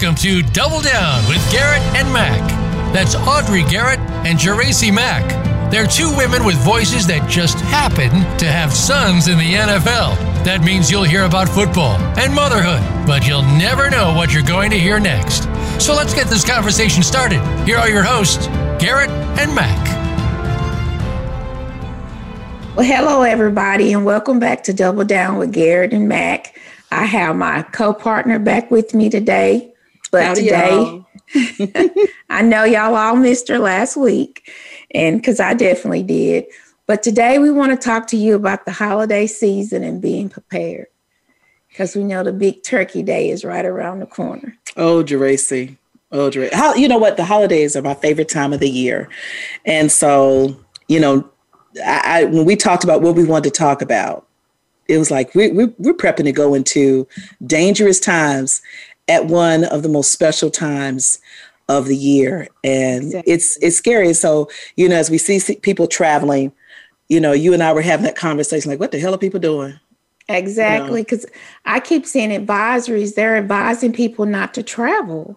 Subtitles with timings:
[0.00, 2.40] Welcome to Double Down with Garrett and Mac.
[2.94, 5.70] That's Audrey Garrett and Geraci Mack.
[5.70, 8.08] They're two women with voices that just happen
[8.38, 10.16] to have sons in the NFL.
[10.42, 14.70] That means you'll hear about football and motherhood, but you'll never know what you're going
[14.70, 15.42] to hear next.
[15.78, 17.42] So let's get this conversation started.
[17.66, 18.46] Here are your hosts,
[18.82, 19.86] Garrett and Mac.
[22.74, 26.58] Well, hello, everybody, and welcome back to Double Down with Garrett and Mac.
[26.90, 29.74] I have my co partner back with me today,
[30.10, 31.04] but Howdy, today,
[32.30, 34.50] I know y'all all missed her last week,
[34.94, 36.46] and because I definitely did.
[36.86, 40.88] But today, we want to talk to you about the holiday season and being prepared
[41.68, 44.56] because we know the big turkey day is right around the corner.
[44.76, 45.76] Oh, Geraci.
[46.10, 46.52] Oh, Geraci.
[46.52, 47.16] How, you know what?
[47.16, 49.08] The holidays are my favorite time of the year.
[49.64, 50.56] And so,
[50.88, 51.30] you know,
[51.84, 54.26] I, I when we talked about what we wanted to talk about,
[54.88, 57.06] it was like we, we, we're prepping to go into
[57.46, 58.60] dangerous times
[59.10, 61.18] at one of the most special times
[61.68, 62.48] of the year.
[62.64, 63.32] And exactly.
[63.32, 64.14] it's it's scary.
[64.14, 66.52] So you know as we see people traveling
[67.10, 69.40] you know you and i were having that conversation like what the hell are people
[69.40, 69.78] doing?
[70.28, 71.38] Exactly because you know?
[71.66, 73.14] i keep seeing advisories.
[73.14, 75.36] They're advising people not to travel.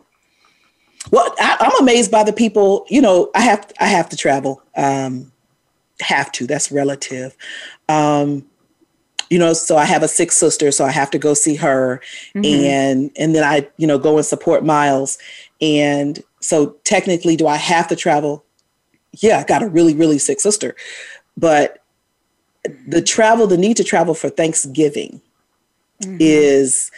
[1.12, 4.62] Well I, i'm amazed by the people you know i have i have to travel.
[4.78, 5.32] Um
[6.00, 6.48] have to.
[6.48, 7.36] That's relative.
[7.90, 8.46] Um
[9.34, 12.00] you know so i have a sick sister so i have to go see her
[12.36, 12.46] mm-hmm.
[12.46, 15.18] and and then i you know go and support myles
[15.60, 18.46] and so technically do i have to travel
[19.22, 20.76] yeah i got a really really sick sister
[21.36, 21.80] but
[22.88, 25.20] the travel the need to travel for thanksgiving
[26.04, 26.18] mm-hmm.
[26.20, 26.92] is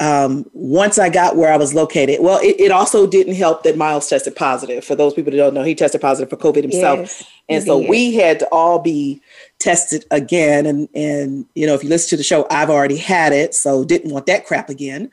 [0.00, 3.76] um, once I got where I was located, well, it, it, also didn't help that
[3.76, 4.84] Myles tested positive.
[4.84, 6.98] For those people that don't know, he tested positive for COVID himself.
[6.98, 7.88] Yes, and so did.
[7.88, 9.22] we had to all be
[9.60, 10.66] tested again.
[10.66, 13.54] And, and, you know, if you listen to the show, I've already had it.
[13.54, 15.10] So didn't want that crap again.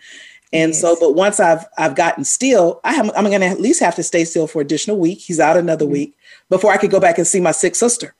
[0.51, 0.81] And yes.
[0.81, 4.03] so, but once I've, I've gotten still, I I'm going to at least have to
[4.03, 5.19] stay still for additional week.
[5.19, 5.93] He's out another mm-hmm.
[5.93, 6.17] week
[6.49, 8.15] before I could go back and see my sick sister.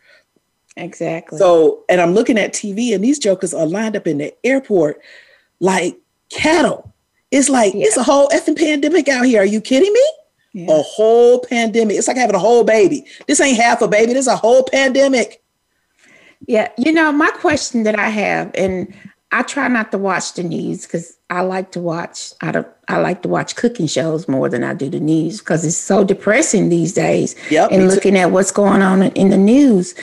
[0.78, 1.38] Exactly.
[1.38, 5.02] So, and I'm looking at TV and these jokers are lined up in the airport
[5.60, 5.98] like
[6.32, 6.94] cattle.
[7.32, 7.86] It's like yeah.
[7.86, 9.42] it's a whole effing pandemic out here.
[9.42, 10.06] Are you kidding me?
[10.54, 10.80] Yeah.
[10.80, 11.98] A whole pandemic.
[11.98, 13.06] It's like having a whole baby.
[13.28, 14.14] This ain't half a baby.
[14.14, 15.42] This is a whole pandemic.
[16.48, 18.94] Yeah, you know, my question that I have, and
[19.32, 22.34] I try not to watch the news because I like to watch.
[22.42, 25.64] I don't, I like to watch cooking shows more than I do the news because
[25.64, 27.36] it's so depressing these days.
[27.50, 29.96] Yep, and looking at what's going on in the news.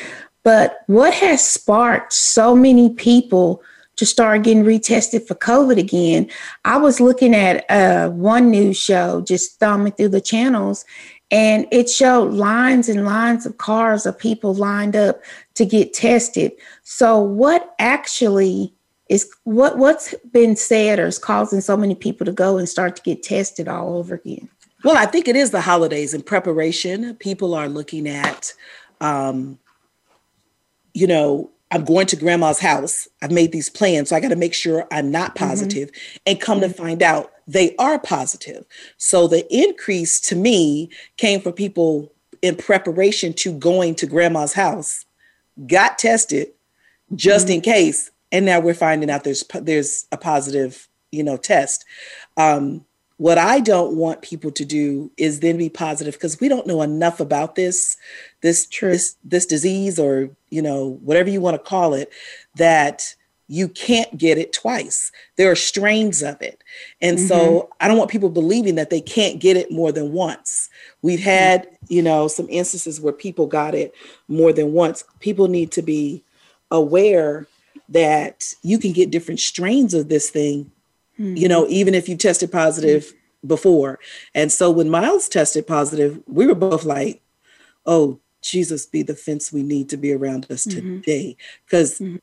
[0.44, 3.62] But what has sparked so many people
[3.98, 6.30] to start getting retested for COVID again.
[6.64, 10.84] I was looking at uh, one news show, just thumbing through the channels,
[11.30, 15.20] and it showed lines and lines of cars of people lined up
[15.54, 16.52] to get tested.
[16.84, 18.72] So, what actually
[19.08, 22.96] is what what's been said or is causing so many people to go and start
[22.96, 24.48] to get tested all over again?
[24.84, 27.16] Well, I think it is the holidays in preparation.
[27.16, 28.54] People are looking at,
[29.00, 29.58] um,
[30.94, 33.08] you know, I'm going to grandma's house.
[33.20, 35.46] I've made these plans, so I got to make sure I'm not mm-hmm.
[35.46, 35.90] positive.
[35.90, 36.16] Mm-hmm.
[36.26, 38.64] And come to find out, they are positive.
[38.96, 42.12] So the increase to me came from people
[42.42, 45.04] in preparation to going to grandma's house,
[45.66, 46.48] got tested
[47.14, 47.54] just mm-hmm.
[47.54, 51.84] in case, and now we're finding out there's there's a positive, you know, test.
[52.36, 52.84] Um,
[53.18, 56.82] what I don't want people to do is then be positive because we don't know
[56.82, 57.96] enough about this,
[58.42, 62.10] this, this, this disease or, you know, whatever you want to call it,
[62.54, 63.14] that
[63.48, 65.10] you can't get it twice.
[65.36, 66.62] There are strains of it.
[67.00, 67.26] And mm-hmm.
[67.26, 70.70] so I don't want people believing that they can't get it more than once.
[71.02, 71.28] We've mm-hmm.
[71.28, 73.94] had, you know, some instances where people got it
[74.28, 75.02] more than once.
[75.18, 76.22] People need to be
[76.70, 77.48] aware
[77.88, 80.70] that you can get different strains of this thing
[81.18, 81.36] mm-hmm.
[81.36, 83.12] you know, even if you tested positive
[83.46, 83.98] before.
[84.34, 87.22] And so when Myles tested positive, we were both like,
[87.86, 91.00] oh, Jesus be the fence we need to be around us mm-hmm.
[91.00, 91.36] today.
[91.64, 92.16] Because mm-hmm.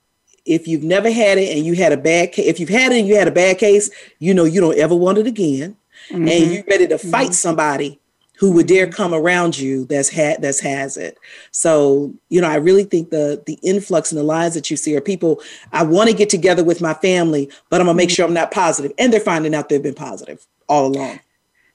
[0.46, 3.00] if you've never had it and you had a bad case, if you've had it
[3.00, 3.90] and you had a bad case,
[4.20, 5.76] you know you don't ever want it again.
[6.10, 6.28] Mm-hmm.
[6.28, 7.34] And you're ready to fight mm-hmm.
[7.34, 8.00] somebody
[8.38, 11.18] who would dare come around you that's had that's has it.
[11.52, 14.96] So, you know, I really think the the influx and the lines that you see
[14.96, 15.42] are people,
[15.72, 18.16] I want to get together with my family, but I'm gonna make mm-hmm.
[18.16, 18.92] sure I'm not positive.
[18.98, 21.20] And they're finding out they've been positive all along.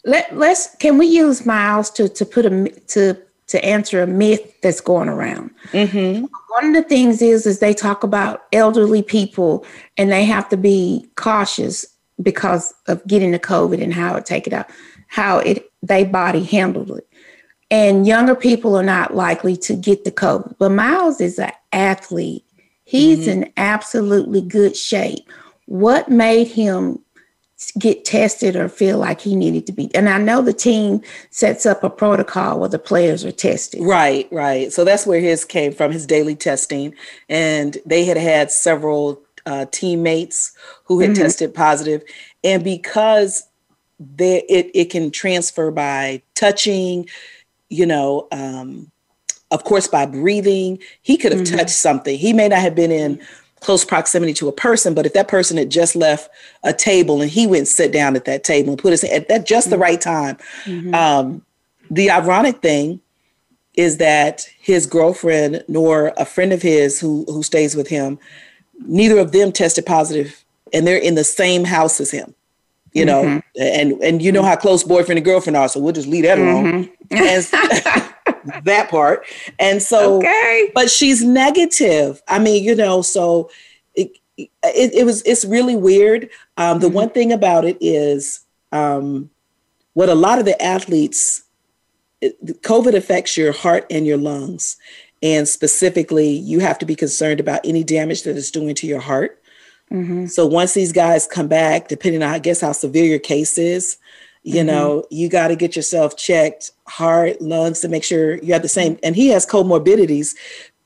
[0.05, 3.17] Let let's can we use Myles to to put a to
[3.49, 5.51] to answer a myth that's going around.
[5.73, 6.25] Mm-hmm.
[6.59, 9.67] One of the things is is they talk about elderly people
[9.97, 11.85] and they have to be cautious
[12.23, 14.71] because of getting the COVID and how it take it out,
[15.09, 17.09] how it they body handled it.
[17.71, 20.57] And younger people are not likely to get the COVID.
[20.59, 22.45] But Myles is an athlete.
[22.85, 23.45] He's mm-hmm.
[23.45, 25.29] in absolutely good shape.
[25.67, 26.99] What made him
[27.79, 29.95] get tested or feel like he needed to be.
[29.95, 33.83] And I know the team sets up a protocol where the players are tested.
[33.83, 34.73] Right, right.
[34.73, 36.95] So that's where his came from, his daily testing.
[37.29, 40.53] And they had had several uh, teammates
[40.85, 41.23] who had mm-hmm.
[41.23, 42.03] tested positive.
[42.43, 43.47] And because
[44.01, 47.09] they, it, it can transfer by touching,
[47.69, 48.91] you know, um,
[49.51, 51.57] of course, by breathing, he could have mm-hmm.
[51.57, 52.19] touched something.
[52.19, 53.21] He may not have been in
[53.61, 56.31] close proximity to a person, but if that person had just left
[56.63, 59.29] a table and he went and sit down at that table and put his at
[59.29, 59.73] that just mm-hmm.
[59.73, 60.37] the right time.
[60.65, 60.95] Mm-hmm.
[60.95, 61.45] Um,
[61.91, 63.01] the ironic thing
[63.75, 68.19] is that his girlfriend nor a friend of his who who stays with him,
[68.87, 72.35] neither of them tested positive, and they're in the same house as him.
[72.93, 73.63] You know, mm-hmm.
[73.63, 76.39] and and you know how close boyfriend and girlfriend are, so we'll just leave that
[76.39, 76.91] alone.
[77.11, 78.11] Mm-hmm.
[78.65, 79.25] that part.
[79.59, 80.71] And so, okay.
[80.75, 82.23] but she's negative.
[82.29, 83.51] I mean, you know, so
[83.95, 86.31] it, it, it was, it's really weird.
[86.57, 86.97] Um, the mm-hmm.
[86.97, 88.41] one thing about it is
[88.73, 89.31] um,
[89.95, 91.43] what a lot of the athletes,
[92.23, 94.77] COVID affects your heart and your lungs.
[95.23, 99.01] And specifically, you have to be concerned about any damage that it's doing to your
[99.01, 99.40] heart.
[99.93, 100.27] Mm-hmm.
[100.27, 103.99] So once these guys come back, depending on, I guess, how severe your case is,
[104.43, 104.67] you mm-hmm.
[104.67, 108.69] know you got to get yourself checked heart lungs to make sure you have the
[108.69, 110.35] same and he has comorbidities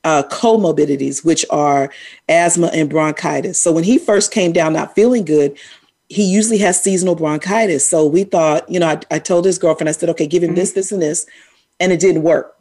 [0.02, 1.90] uh, comorbidities which are
[2.28, 5.56] asthma and bronchitis so when he first came down not feeling good
[6.08, 9.88] he usually has seasonal bronchitis so we thought you know i, I told his girlfriend
[9.88, 10.56] i said okay give him mm-hmm.
[10.56, 11.26] this this and this
[11.80, 12.56] and it didn't work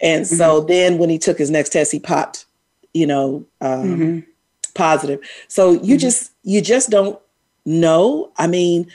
[0.00, 0.36] and mm-hmm.
[0.36, 2.44] so then when he took his next test he popped
[2.92, 4.30] you know um, mm-hmm.
[4.74, 5.96] Positive so you mm-hmm.
[5.98, 7.18] just you just don't
[7.64, 8.86] know i mean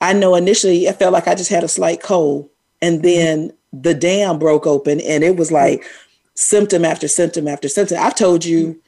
[0.00, 2.48] I know initially I felt like I just had a slight cold.
[2.80, 3.02] And mm-hmm.
[3.02, 5.84] then the dam broke open and it was like
[6.34, 7.98] symptom after symptom after symptom.
[8.00, 8.80] I've told you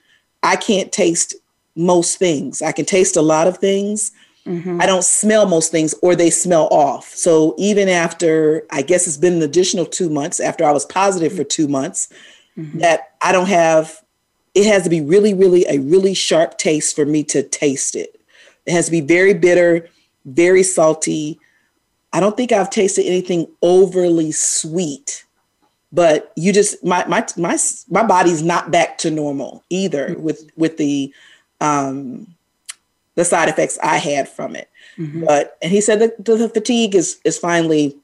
[0.43, 1.35] I can't taste
[1.77, 2.63] most things.
[2.63, 4.13] I can taste a lot of things.
[4.47, 4.81] Mm-hmm.
[4.83, 7.09] I don't smell most things or they smell off.
[7.11, 11.33] So even after, I guess it's been an additional two months after I was positive
[11.33, 12.09] for two months,
[12.59, 12.79] mm-hmm.
[12.81, 14.01] that I don't have,
[14.55, 18.21] it has to be really, really a really sharp taste for me to taste it.
[18.67, 19.89] It has to be very bitter
[20.25, 21.39] very salty.
[22.13, 25.25] I don't think I've tasted anything overly sweet,
[25.93, 27.59] but you just my my my
[27.89, 30.23] my body's not back to normal either mm-hmm.
[30.23, 31.13] with with the
[31.61, 32.35] um
[33.15, 34.69] the side effects I had from it.
[34.99, 35.25] Mm-hmm.
[35.25, 37.97] But and he said that the fatigue is is finally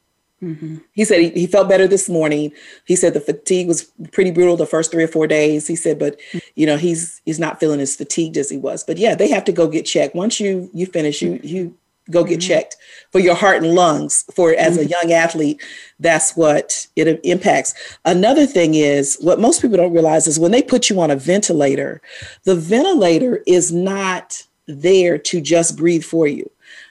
[0.42, 0.76] Mm-hmm.
[0.92, 2.52] He said he, he, felt better this morning.
[2.86, 5.66] He said the fatigue was pretty brutal the first three or four days.
[5.66, 6.18] He said, but
[6.54, 8.84] you know, he's he's not feeling as fatigued as he was.
[8.84, 10.14] But yeah, they have to go get checked.
[10.14, 11.76] Once you you finish, you you
[12.10, 12.48] go get mm-hmm.
[12.48, 12.76] checked
[13.10, 14.86] for your heart and lungs for as mm-hmm.
[14.86, 15.62] a young athlete
[16.00, 17.74] that's what it impacts
[18.04, 21.16] another thing is what most people don't realize is when they put you on a
[21.16, 22.00] ventilator
[22.44, 26.50] the ventilator is not there to just breathe for you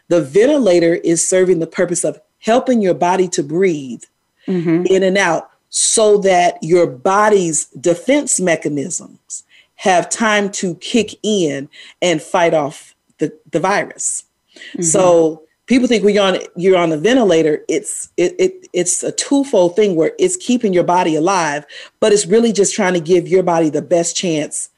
[0.09, 4.03] the ventilator is serving the purpose of helping your body to breathe
[4.47, 4.85] mm-hmm.
[4.85, 9.43] in and out so that your body's defense mechanisms
[9.75, 11.69] have time to kick in
[12.01, 14.23] and fight off the, the virus
[14.57, 14.83] Mm-hmm.
[14.83, 19.11] So people think when you're on you're on the ventilator, it's it, it it's a
[19.11, 21.65] twofold thing where it's keeping your body alive,
[21.99, 24.69] but it's really just trying to give your body the best chance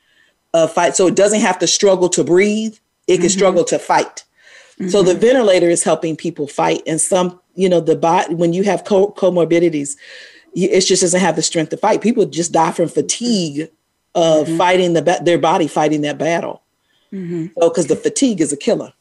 [0.54, 0.96] of fight.
[0.96, 3.38] So it doesn't have to struggle to breathe; it can mm-hmm.
[3.38, 4.24] struggle to fight.
[4.74, 4.90] Mm-hmm.
[4.90, 5.22] So the mm-hmm.
[5.22, 9.12] ventilator is helping people fight, and some you know the body when you have co-
[9.12, 9.98] comorbidities,
[10.56, 12.02] it just doesn't have the strength to fight.
[12.02, 13.70] People just die from fatigue
[14.16, 14.58] of mm-hmm.
[14.58, 16.62] fighting the their body fighting that battle.
[17.14, 17.48] Mm-hmm.
[17.60, 18.94] So because the fatigue is a killer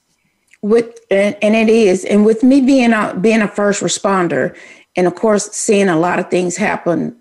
[0.62, 4.57] with and, and it is and with me being a being a first responder
[4.97, 7.17] and of course seeing a lot of things happen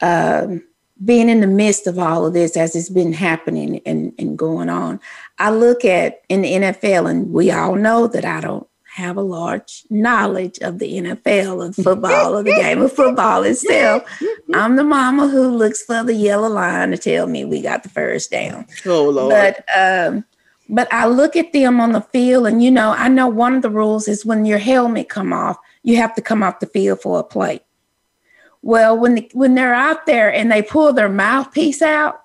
[0.00, 0.62] um,
[1.04, 4.70] being in the midst of all of this as it's been happening and, and going
[4.70, 4.98] on
[5.38, 8.66] i look at in the nfl and we all know that i don't
[8.98, 14.02] have a large knowledge of the nfl of football of the game of football itself
[14.54, 17.88] i'm the mama who looks for the yellow line to tell me we got the
[17.88, 20.24] first down oh lord but um
[20.68, 23.62] but I look at them on the field, and you know, I know one of
[23.62, 27.00] the rules is when your helmet come off, you have to come off the field
[27.00, 27.60] for a play.
[28.60, 32.20] Well, when the, when they're out there and they pull their mouthpiece out,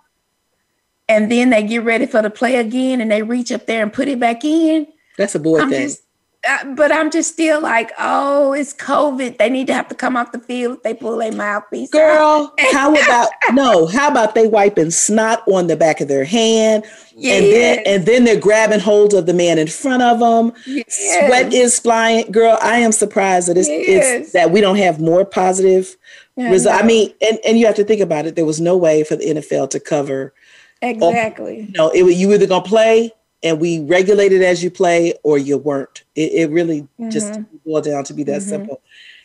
[1.07, 3.93] and then they get ready for the play again, and they reach up there and
[3.93, 4.87] put it back in.
[5.17, 5.87] That's a boy I'm thing.
[5.87, 6.03] Just,
[6.47, 9.37] Uh, but I'm just still like, oh, it's COVID.
[9.37, 11.89] They need to have to come off the field if they pull their mouthpiece.
[11.89, 13.87] Girl, how about no?
[13.87, 16.83] How about they wiping snot on the back of their hand,
[17.15, 17.41] yes.
[17.41, 20.51] and then and then they're grabbing hold of the man in front of them.
[20.65, 20.95] Yes.
[20.95, 22.29] Sweat is flying.
[22.29, 24.21] Girl, I am surprised that it's, yes.
[24.21, 25.95] it's that we don't have more positive
[26.35, 26.81] yeah, results.
[26.81, 28.35] I mean, and and you have to think about it.
[28.35, 30.33] There was no way for the NFL to cover
[30.81, 31.59] exactly.
[31.79, 33.11] All, you know, it, you either gonna play
[33.43, 36.03] and we regulated as you play or you weren't.
[36.15, 37.09] It, it really mm-hmm.
[37.09, 38.49] just boiled down to be that mm-hmm.
[38.49, 38.81] simple.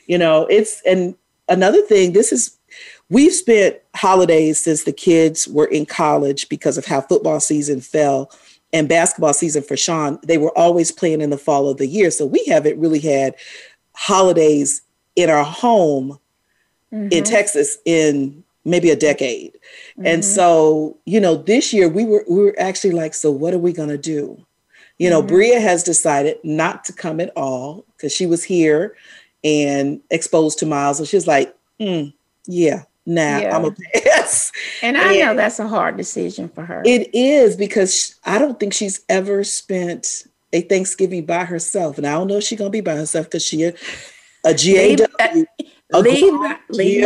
[0.06, 1.14] You know, it's and
[1.48, 2.12] another thing.
[2.12, 2.58] This is
[3.08, 8.30] we've spent holidays since the kids were in college because of how football season fell
[8.72, 10.18] and basketball season for Sean.
[10.22, 13.34] They were always playing in the fall of the year, so we haven't really had
[13.94, 14.82] holidays
[15.16, 16.18] in our home
[16.92, 17.08] mm-hmm.
[17.10, 19.52] in Texas in maybe a decade.
[19.52, 20.06] Mm-hmm.
[20.06, 23.58] And so, you know, this year we were we were actually like, so what are
[23.58, 24.44] we gonna do?
[24.98, 25.28] You know, mm-hmm.
[25.28, 28.96] Brea has decided not to come at all because she was here
[29.44, 30.98] and exposed to Myles.
[30.98, 32.12] And she's like, mm,
[32.46, 33.56] yeah, nah, yeah.
[33.56, 34.52] I'm a pass.
[34.82, 36.82] And I and know that's a hard decision for her.
[36.84, 41.98] It is because I don't think she's ever spent a Thanksgiving by herself.
[41.98, 43.74] And I don't know if she's gonna be by herself because she a,
[44.44, 44.54] a
[45.90, 46.32] Leave,
[46.70, 47.04] leave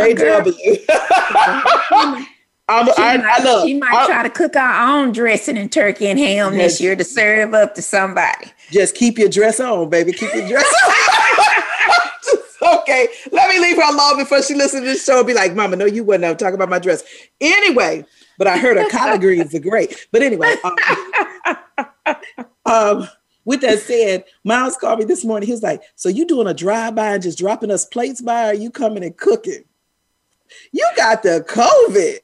[2.69, 5.71] I'm, she, I, might, I she might I, try to cook our own dressing and
[5.71, 6.61] turkey and ham yes.
[6.61, 8.51] this year to serve up to somebody.
[8.71, 10.13] Just keep your dress on, baby.
[10.13, 10.93] Keep your dress on.
[12.79, 15.53] okay, let me leave her alone before she listens to this show and be like,
[15.55, 17.03] Mama, no, you wouldn't have talking about my dress.
[17.41, 18.05] Anyway,
[18.37, 20.07] but I heard her collard greens are great.
[20.11, 20.75] But anyway, um,
[22.65, 23.07] um,
[23.45, 25.47] with that said, Myles called me this morning.
[25.47, 28.53] He was like, So you doing a drive-by and just dropping us plates by, or
[28.53, 29.63] you coming and cooking?
[30.71, 32.19] You got the COVID.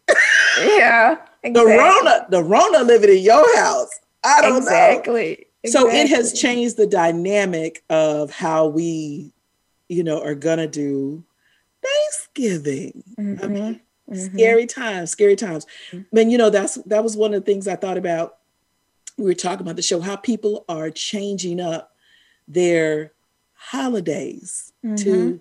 [0.60, 1.18] Yeah.
[1.44, 1.52] Exactly.
[1.54, 3.90] the Rona, the Rona living in your house.
[4.24, 5.48] I don't exactly.
[5.64, 5.72] know.
[5.72, 9.34] So it has changed the dynamic of how we,
[9.88, 11.24] you know, are gonna do
[11.84, 13.04] Thanksgiving.
[13.18, 13.44] Mm-hmm.
[13.44, 14.36] I mean, mm-hmm.
[14.36, 15.66] scary times, scary times.
[15.92, 16.18] Mm-hmm.
[16.18, 18.39] And you know, that's that was one of the things I thought about
[19.20, 21.96] we were talking about the show how people are changing up
[22.48, 23.14] their
[23.54, 24.96] holidays mm-hmm.
[24.96, 25.40] to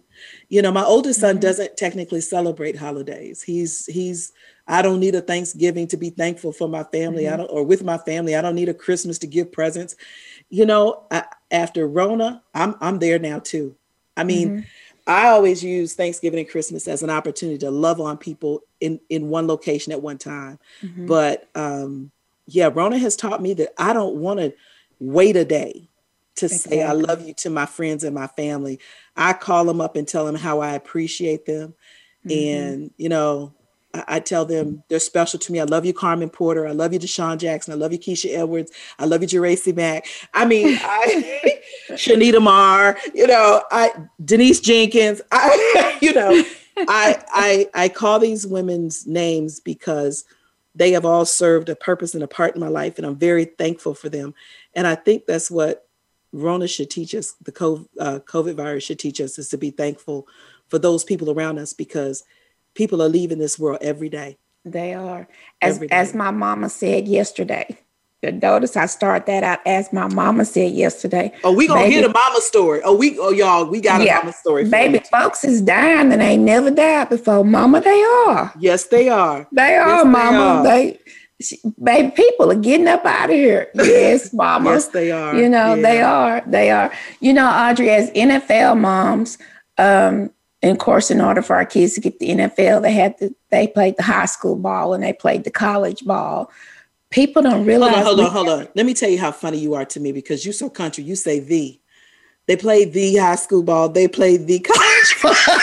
[0.48, 1.40] you know my oldest son mm-hmm.
[1.40, 4.32] doesn't technically celebrate holidays he's he's
[4.66, 7.34] i don't need a thanksgiving to be thankful for my family mm-hmm.
[7.34, 9.94] i don't or with my family i don't need a christmas to give presents
[10.50, 13.76] you know I, after rona i'm i'm there now too
[14.16, 14.60] i mean mm-hmm.
[15.06, 19.28] i always use thanksgiving and christmas as an opportunity to love on people in in
[19.28, 21.06] one location at one time mm-hmm.
[21.06, 22.10] but um
[22.48, 24.54] yeah, Rona has taught me that I don't want to
[24.98, 25.90] wait a day
[26.36, 26.78] to exactly.
[26.78, 28.80] say I love you to my friends and my family.
[29.16, 31.74] I call them up and tell them how I appreciate them.
[32.26, 32.30] Mm-hmm.
[32.30, 33.54] And, you know,
[33.92, 35.60] I, I, tell them they're special to me.
[35.60, 36.66] I love you, Carmen Porter.
[36.66, 37.74] I love you, DeSean Jackson.
[37.74, 38.72] I love you, Keisha Edwards.
[38.98, 40.06] I love you, Geraci Mack.
[40.32, 43.90] I mean, I Shanita Marr, you know, I
[44.24, 45.20] Denise Jenkins.
[45.32, 46.44] I, you know,
[46.76, 50.24] I I I call these women's names because
[50.78, 53.44] they have all served a purpose and a part in my life, and I'm very
[53.44, 54.32] thankful for them.
[54.74, 55.88] And I think that's what
[56.32, 60.28] Rona should teach us, the COVID, uh, virus should teach us, is to be thankful
[60.68, 62.22] for those people around us because
[62.74, 64.38] people are leaving this world every day.
[64.64, 65.26] They are.
[65.60, 67.78] As, as my mama said yesterday,
[68.22, 71.32] notice I start that out as my mama said yesterday.
[71.44, 72.80] Oh, we gonna baby, hear the mama story.
[72.84, 74.68] Oh, we oh y'all, we got yeah, a mama story.
[74.68, 75.04] Baby, you.
[75.04, 77.44] folks is dying and ain't never died before.
[77.44, 78.52] Mama, they are.
[78.58, 79.46] Yes, they are.
[79.52, 80.62] They are, yes, mama.
[80.64, 80.92] They, are.
[80.92, 80.98] they
[81.40, 83.70] she, baby, people are getting up out of here.
[83.74, 84.70] Yes, mama.
[84.70, 85.36] yes, they are.
[85.36, 85.82] You know, yeah.
[85.82, 86.42] they are.
[86.46, 86.92] They are.
[87.20, 89.38] You know, Audrey, as NFL moms,
[89.78, 93.16] um, and of course, in order for our kids to get the NFL, they had
[93.18, 96.50] to they played the high school ball and they played the college ball
[97.10, 98.04] people don't realize.
[98.04, 98.68] Hold on, hold on, hold on.
[98.74, 101.04] Let me tell you how funny you are to me because you're so country.
[101.04, 101.80] You say the.
[102.46, 103.90] They play the high school ball.
[103.90, 105.14] They play the college.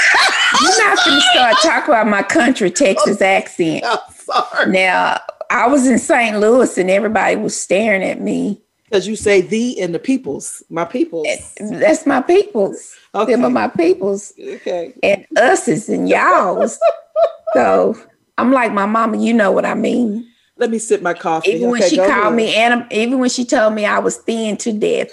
[0.61, 3.83] You're not going to start talking about my country Texas accent.
[3.83, 4.71] I'm sorry.
[4.71, 6.39] Now, I was in St.
[6.39, 8.61] Louis and everybody was staring at me.
[8.83, 11.25] Because you say the and the peoples, my peoples.
[11.27, 12.95] Eh, that's my peoples.
[13.15, 13.31] Okay.
[13.31, 14.31] Them are my peoples.
[14.39, 14.93] Okay.
[15.01, 16.79] And us's and y'all's.
[17.55, 17.97] so
[18.37, 20.31] I'm like my mama, you know what I mean.
[20.57, 21.51] Let me sip my coffee.
[21.51, 22.33] Even okay, when she called ahead.
[22.33, 25.09] me, and even when she told me I was thin to death,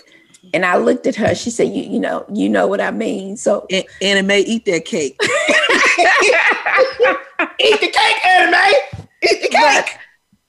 [0.54, 3.36] and I looked at her, she said, "You, you know, you know what I mean."
[3.36, 5.16] So, and, Anna Mae, eat that cake.
[5.20, 5.28] eat
[7.80, 8.72] the cake, Anna Mae.
[9.24, 9.52] Eat the cake.
[9.52, 9.88] But,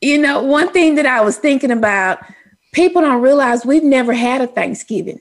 [0.01, 2.19] you know, one thing that I was thinking about,
[2.71, 5.19] people don't realize we've never had a Thanksgiving.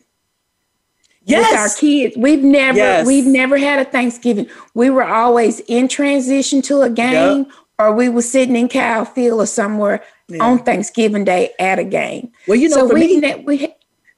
[1.25, 1.50] Yes.
[1.50, 3.07] With our kids, we've never yes.
[3.07, 4.49] we've never had a Thanksgiving.
[4.75, 7.52] We were always in transition to a game yep
[7.83, 10.45] or we were sitting in Kyle Field or somewhere yeah.
[10.45, 12.33] on Thanksgiving Day at a game.
[12.47, 13.75] Well, you know, so for we, me, we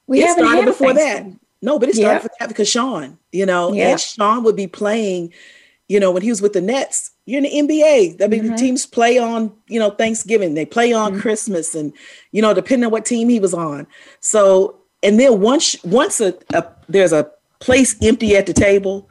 [0.06, 1.26] we it haven't started before that.
[1.62, 2.46] No, but it started yeah.
[2.46, 5.32] for because Sean, you know, and Sean would be playing,
[5.88, 7.10] you know, when he was with the Nets.
[7.26, 8.22] You're in the NBA.
[8.22, 8.50] I mean, mm-hmm.
[8.50, 10.52] the teams play on, you know, Thanksgiving.
[10.52, 11.20] They play on mm-hmm.
[11.22, 11.92] Christmas, and
[12.32, 13.86] you know, depending on what team he was on.
[14.20, 17.30] So, and then once once a, a there's a
[17.60, 19.08] place empty at the table,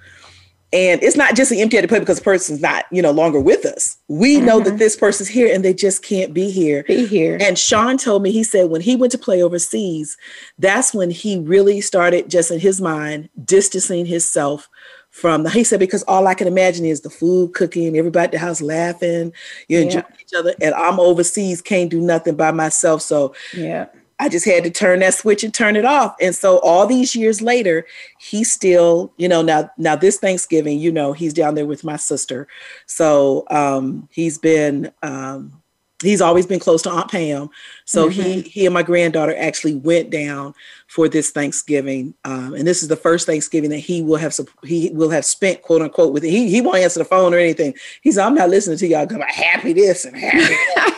[0.74, 3.64] And it's not just an empty plate because the person's not, you know, longer with
[3.64, 3.96] us.
[4.08, 4.46] We mm-hmm.
[4.46, 4.78] know that mm-hmm.
[4.78, 6.84] this person's here and they just can't be here.
[6.84, 7.38] Be here.
[7.40, 10.18] And Sean told me, he said when he went to play overseas,
[10.58, 14.68] that's when he really started just in his mind distancing himself
[15.12, 18.32] from the he said because all I can imagine is the food cooking, everybody at
[18.32, 19.32] the house laughing,
[19.68, 19.84] you yeah.
[19.84, 23.04] enjoy each other, and I'm overseas, can't do nothing by myself.
[23.04, 23.86] So yeah.
[24.20, 26.16] I just had to turn that switch and turn it off.
[26.22, 27.86] And so all these years later,
[28.20, 31.98] he still, you know, now now this Thanksgiving, you know, he's down there with my
[31.98, 32.48] sister.
[32.86, 35.64] So um he's been um
[36.04, 37.50] he's always been close to Aunt Pam.
[37.86, 38.22] So mm-hmm.
[38.22, 40.54] he he and my granddaughter actually went down
[40.88, 44.90] for this Thanksgiving, um, and this is the first Thanksgiving that he will have he
[44.94, 46.30] will have spent quote unquote with it.
[46.30, 47.74] He he won't answer the phone or anything.
[48.02, 49.06] He's I'm not listening to y'all.
[49.06, 50.92] because I'm happy this and happy.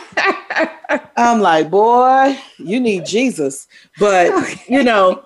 [1.16, 3.66] I'm like, boy, you need Jesus,
[3.98, 4.62] but okay.
[4.68, 5.24] you know.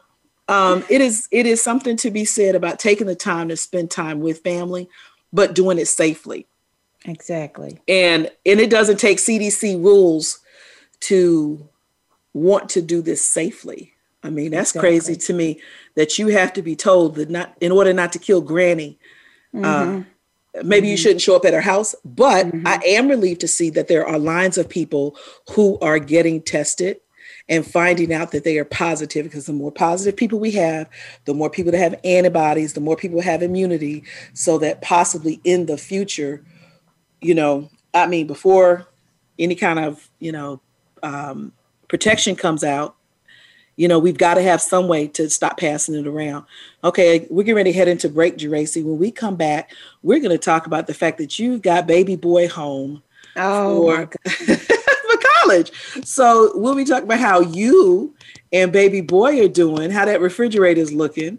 [0.48, 3.88] Um, it is it is something to be said about taking the time to spend
[3.88, 4.88] time with family,
[5.32, 6.48] but doing it safely.
[7.04, 7.80] Exactly.
[7.88, 10.40] And and it doesn't take CDC rules
[11.00, 11.68] to
[12.32, 13.94] want to do this safely.
[14.22, 14.90] I mean, that's exactly.
[14.90, 15.60] crazy to me
[15.94, 18.98] that you have to be told that not in order not to kill Granny.
[19.54, 20.00] Uh, mm-hmm.
[20.00, 20.04] Uh,
[20.54, 20.90] maybe mm-hmm.
[20.92, 22.66] you shouldn't show up at her house, but mm-hmm.
[22.66, 25.16] I am relieved to see that there are lines of people
[25.50, 27.00] who are getting tested
[27.48, 30.88] and finding out that they are positive because the more positive people we have,
[31.24, 34.04] the more people that have antibodies, the more people have immunity,
[34.34, 36.44] so that possibly in the future,
[37.20, 38.86] you know, I mean, before
[39.38, 40.60] any kind of, you know,
[41.02, 41.52] um,
[41.88, 42.94] protection comes out,
[43.80, 46.44] you know, we've got to have some way to stop passing it around.
[46.84, 48.84] Okay, we're getting ready to head into break, Geraci.
[48.84, 49.72] When we come back,
[50.02, 53.02] we're going to talk about the fact that you've got baby boy home
[53.36, 55.72] oh, for, for college.
[56.04, 58.14] So we'll be talking about how you
[58.52, 61.38] and baby boy are doing, how that refrigerator is looking,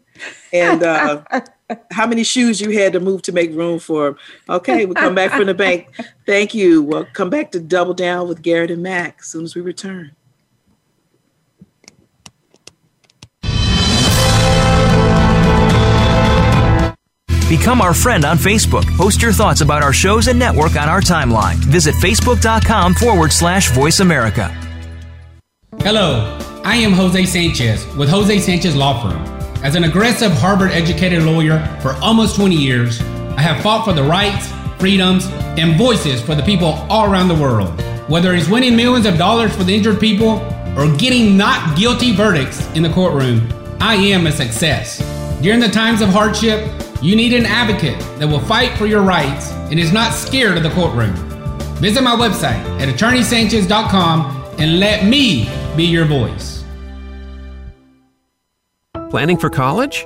[0.51, 1.21] and uh,
[1.91, 4.17] how many shoes you had to move to make room for.
[4.49, 5.89] Okay, we'll come back from the bank.
[6.25, 6.81] Thank you.
[6.81, 10.15] We'll come back to double down with Garrett and Mac as soon as we return.
[17.51, 18.85] Become our friend on Facebook.
[18.95, 21.55] Post your thoughts about our shows and network on our timeline.
[21.55, 24.47] Visit facebook.com forward slash voice America.
[25.79, 29.21] Hello, I am Jose Sanchez with Jose Sanchez Law Firm.
[29.65, 33.01] As an aggressive Harvard educated lawyer for almost 20 years,
[33.35, 35.25] I have fought for the rights, freedoms,
[35.59, 37.69] and voices for the people all around the world.
[38.09, 40.39] Whether it's winning millions of dollars for the injured people
[40.77, 43.45] or getting not guilty verdicts in the courtroom,
[43.81, 44.99] I am a success.
[45.41, 49.51] During the times of hardship, you need an advocate that will fight for your rights
[49.69, 51.13] and is not scared of the courtroom.
[51.77, 56.63] Visit my website at attorneysanchez.com and let me be your voice.
[59.09, 60.05] Planning for college?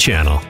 [0.00, 0.49] channel.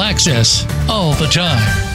[0.00, 1.86] access, all the time.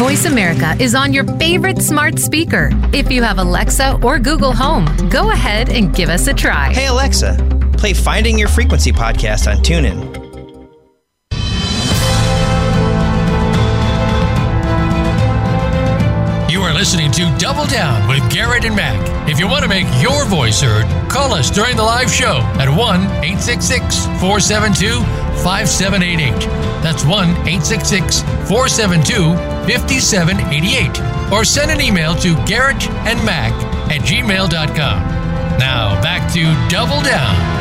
[0.00, 2.70] Voice America is on your favorite smart speaker.
[2.92, 6.72] If you have Alexa or Google Home, go ahead and give us a try.
[6.72, 7.36] Hey, Alexa,
[7.76, 10.18] play Finding Your Frequency podcast on TuneIn.
[16.50, 19.28] You are listening to Double Down with Garrett and Mac.
[19.28, 22.68] If you want to make your voice heard, call us during the live show at
[22.68, 26.32] 1 866 472 5788.
[26.82, 29.34] That's 1 866 472
[29.66, 31.32] 5788.
[31.32, 33.52] Or send an email to Garrett and Mac
[33.90, 35.20] at gmail.com.
[35.58, 37.60] Now back to Double Down.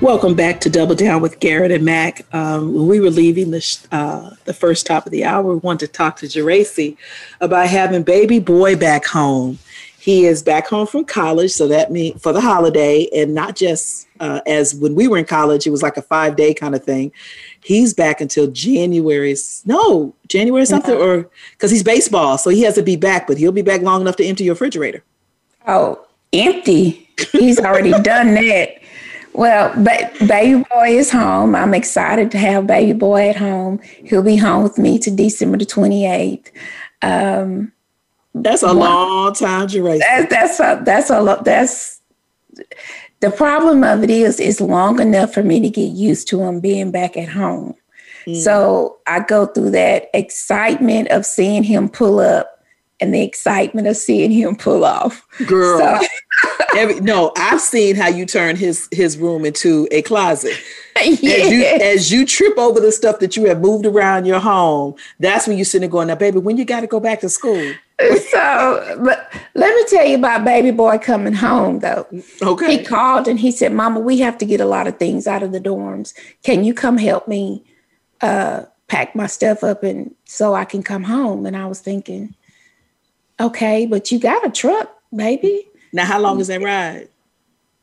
[0.00, 2.26] Welcome back to Double Down with Garrett and Mac.
[2.34, 5.86] Um, when we were leaving the uh, the first top of the hour, we wanted
[5.86, 6.96] to talk to Geraci
[7.40, 9.58] about having baby boy back home.
[10.04, 14.06] He is back home from college, so that means for the holiday, and not just
[14.20, 16.84] uh, as when we were in college, it was like a five day kind of
[16.84, 17.10] thing.
[17.62, 19.34] He's back until January.
[19.64, 21.02] No, January something, yeah.
[21.02, 24.02] or because he's baseball, so he has to be back, but he'll be back long
[24.02, 25.02] enough to empty your refrigerator.
[25.66, 27.08] Oh, empty.
[27.32, 28.82] He's already done that.
[29.32, 31.54] Well, but baby boy is home.
[31.54, 33.80] I'm excited to have baby boy at home.
[34.04, 36.50] He'll be home with me to December the 28th.
[37.00, 37.72] Um,
[38.34, 40.00] that's a long time duration.
[40.00, 41.44] That, that's a, that's a lot.
[41.44, 42.00] that's
[43.20, 46.60] the problem of it is it's long enough for me to get used to him
[46.60, 47.74] being back at home.
[48.26, 48.36] Mm.
[48.42, 52.64] So I go through that excitement of seeing him pull up
[53.00, 55.26] and the excitement of seeing him pull off.
[55.46, 56.06] Girl, so.
[56.76, 60.56] every, no, I've seen how you turn his his room into a closet.
[60.96, 64.94] As, you, as you trip over the stuff that you have moved around your home,
[65.18, 67.28] that's when you're sitting there going, "Now, baby, when you got to go back to
[67.28, 67.74] school."
[68.30, 72.06] so, but let me tell you about baby boy coming home though.
[72.42, 72.78] Okay.
[72.78, 75.42] He called and he said, "Mama, we have to get a lot of things out
[75.42, 76.14] of the dorms.
[76.42, 77.64] Can you come help me
[78.20, 82.34] uh, pack my stuff up and so I can come home?" And I was thinking
[83.40, 85.66] Okay, but you got a truck, baby.
[85.92, 87.08] Now, how long is that ride?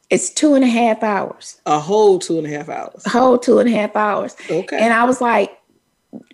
[0.10, 1.62] It's two and a half hours.
[1.65, 3.05] A whole two and a half hours.
[3.05, 4.36] A whole two and a half hours.
[4.49, 4.77] Okay.
[4.77, 5.57] And I was like,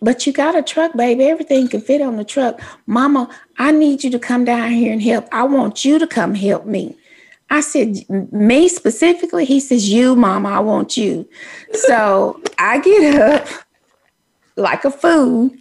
[0.02, 1.26] but you got a truck, baby.
[1.26, 2.60] Everything can fit on the truck.
[2.86, 5.28] Mama, I need you to come down here and help.
[5.32, 6.98] I want you to come help me.
[7.50, 9.46] I said, me specifically?
[9.46, 11.28] He says, you, mama, I want you.
[11.72, 13.48] So I get up
[14.58, 15.52] like a fool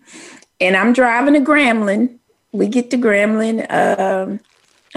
[0.60, 2.18] and I'm driving to Grambling.
[2.52, 3.70] we get to Grambling.
[3.70, 4.40] Um,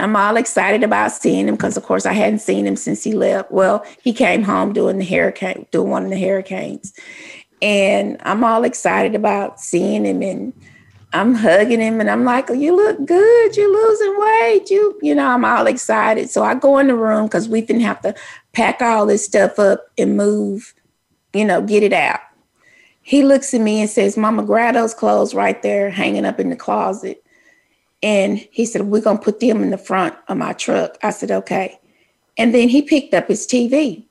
[0.00, 3.12] I'm all excited about seeing him because, of course, I hadn't seen him since he
[3.12, 3.52] left.
[3.52, 6.94] Well, he came home doing the hurricane, doing one of the hurricanes,
[7.62, 10.22] and I'm all excited about seeing him.
[10.22, 10.52] And
[11.12, 13.56] I'm hugging him, and I'm like, oh, "You look good.
[13.56, 14.70] You're losing weight.
[14.70, 16.30] You, you know." I'm all excited.
[16.30, 18.14] So I go in the room because we didn't have to
[18.52, 20.74] pack all this stuff up and move,
[21.32, 22.20] you know, get it out.
[23.02, 26.50] He looks at me and says, "Mama, grab those clothes right there, hanging up in
[26.50, 27.24] the closet."
[28.02, 30.96] And he said, We're going to put them in the front of my truck.
[31.02, 31.78] I said, Okay.
[32.38, 34.06] And then he picked up his TV.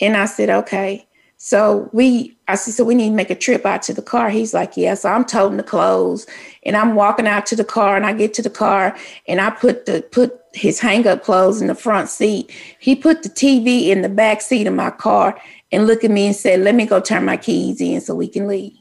[0.00, 1.06] And I said, Okay.
[1.36, 4.30] So we, I said, So we need to make a trip out to the car.
[4.30, 4.94] He's like, Yeah.
[4.94, 6.26] So I'm toting the clothes
[6.64, 9.50] and I'm walking out to the car and I get to the car and I
[9.50, 12.50] put the, put his hang up clothes in the front seat.
[12.78, 15.40] He put the TV in the back seat of my car
[15.72, 18.28] and looked at me and said, Let me go turn my keys in so we
[18.28, 18.76] can leave.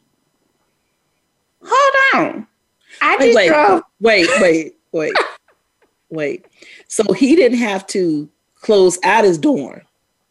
[1.64, 2.48] Hold on.
[3.02, 3.82] I just wait, drove.
[4.00, 5.14] Wait, wait, wait,
[6.10, 6.46] wait.
[6.88, 9.82] So he didn't have to close out his dorm.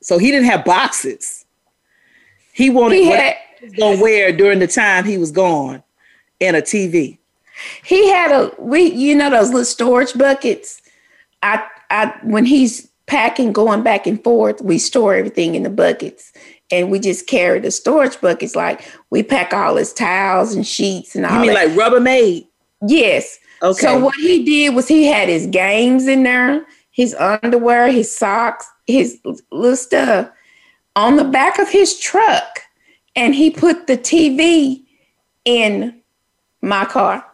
[0.00, 1.44] So he didn't have boxes.
[2.58, 5.80] He wanted he had, what he was gonna wear during the time he was gone
[6.40, 7.18] and a TV.
[7.84, 10.82] He had a we, you know, those little storage buckets.
[11.40, 16.32] I I when he's packing, going back and forth, we store everything in the buckets
[16.72, 18.56] and we just carry the storage buckets.
[18.56, 21.34] Like we pack all his towels and sheets and all.
[21.34, 21.68] You mean that.
[21.68, 22.44] like Rubbermaid?
[22.88, 23.38] Yes.
[23.62, 23.80] Okay.
[23.80, 28.68] So what he did was he had his games in there, his underwear, his socks,
[28.84, 29.20] his
[29.52, 30.30] little stuff
[30.96, 32.60] on the back of his truck,
[33.14, 34.84] and he put the TV
[35.44, 36.00] in
[36.60, 37.24] my car.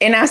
[0.00, 0.26] And I,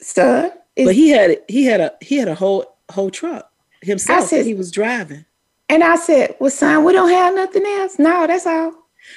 [0.00, 3.50] son, but he had he had a he had a whole whole truck
[3.82, 4.22] himself.
[4.22, 5.24] I said, he was driving.
[5.68, 7.98] And I said, "Well, son, we don't have nothing else.
[7.98, 8.72] No, that's all."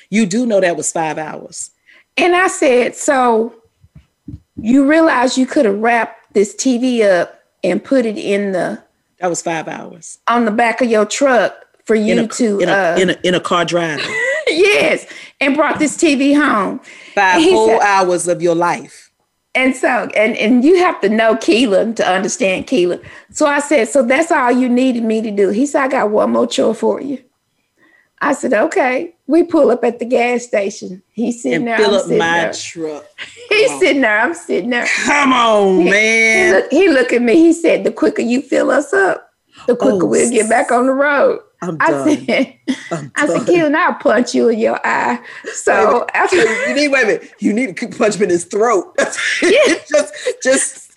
[0.10, 1.72] You do know that was five hours.
[2.16, 3.54] And I said, "So
[4.56, 8.82] you realize you could have wrapped this TV up and put it in the
[9.20, 11.54] that was five hours on the back of your truck
[11.88, 14.06] for you in a, to in a, uh, in, a, in a car driving.
[14.48, 15.08] yes,
[15.40, 16.80] and brought this TV home.
[17.16, 19.10] Five whole said, hours of your life.
[19.56, 23.04] And so, and and you have to know Keelan to understand Keelan.
[23.32, 25.50] So I said, so that's all you needed me to do.
[25.50, 27.24] He said, I got one more chore for you.
[28.20, 29.16] I said, okay.
[29.28, 31.04] We pull up at the gas station.
[31.10, 31.78] He's sitting and there.
[31.78, 32.54] Fill I'm up my there.
[32.54, 33.06] truck.
[33.50, 34.22] He's sitting there.
[34.22, 34.88] I'm sitting there.
[35.04, 36.46] Come on, he, man.
[36.46, 37.36] He look, he look at me.
[37.36, 39.34] He said, the quicker you fill us up,
[39.68, 41.42] the quicker oh, we'll get back on the road.
[41.62, 42.26] I'm I done.
[42.26, 42.54] said,
[42.92, 43.46] I'm I done.
[43.46, 45.20] said, Keelan, I'll punch you in your eye.
[45.54, 47.32] So wait after you need wait a minute.
[47.40, 48.96] You need to punch him in his throat.
[49.00, 50.92] just just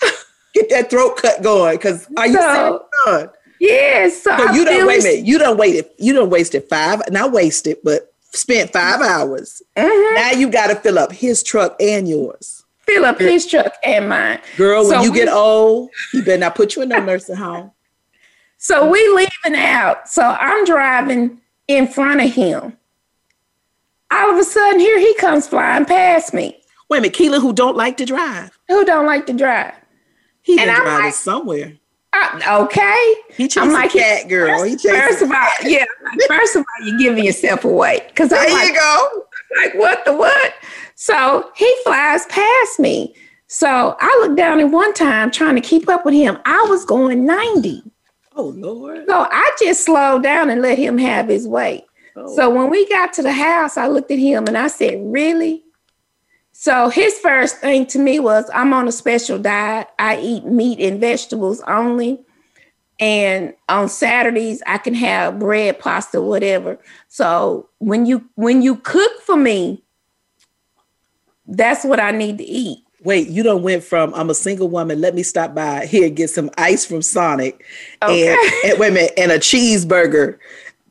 [0.55, 1.79] get that throat cut going.
[1.79, 3.31] Cause are you So- done?
[3.61, 5.27] yes, so, So you don't wait a minute.
[5.27, 5.94] You don't wait it.
[5.99, 7.01] You don't wasted five.
[7.11, 9.62] Not wasted, but spent five hours.
[9.77, 10.14] Mhm.
[10.14, 12.64] Now you got to fill up his truck and yours.
[12.87, 14.40] fill up his truck and mine.
[14.57, 17.37] Girl, when So you we- get old, you better not put you in no nursing
[17.37, 17.70] home.
[18.62, 20.07] So we leaving out.
[20.07, 22.77] So I'm driving in front of him.
[24.11, 26.61] All of a sudden, here he comes flying past me.
[26.90, 28.59] Wait a minute, Keela, who don't like to drive.
[28.68, 29.73] Who don't like to drive?
[30.42, 31.73] He and I'm like, somewhere.
[32.12, 33.14] Uh, okay.
[33.35, 34.59] He I'm like, cat girl.
[34.59, 35.87] First, he first of all, yeah.
[36.29, 39.25] First of all, you're giving yourself away because there like, you go.
[39.62, 40.53] Like what the what?
[40.96, 43.14] So he flies past me.
[43.46, 46.38] So I looked down at one time trying to keep up with him.
[46.44, 47.89] I was going 90.
[48.37, 49.05] Oh Lord.
[49.09, 51.85] So I just slowed down and let him have his way.
[52.16, 52.35] Oh.
[52.37, 55.64] So when we got to the house, I looked at him and I said, Really?
[56.53, 59.88] So his first thing to me was, I'm on a special diet.
[59.99, 62.21] I eat meat and vegetables only.
[62.99, 66.79] And on Saturdays, I can have bread, pasta, whatever.
[67.09, 69.83] So when you when you cook for me,
[71.47, 72.85] that's what I need to eat.
[73.02, 75.00] Wait, you don't went from I'm a single woman.
[75.00, 77.64] Let me stop by here get some ice from Sonic,
[78.02, 78.28] okay.
[78.28, 78.38] and,
[78.72, 80.38] and wait a minute, and a cheeseburger.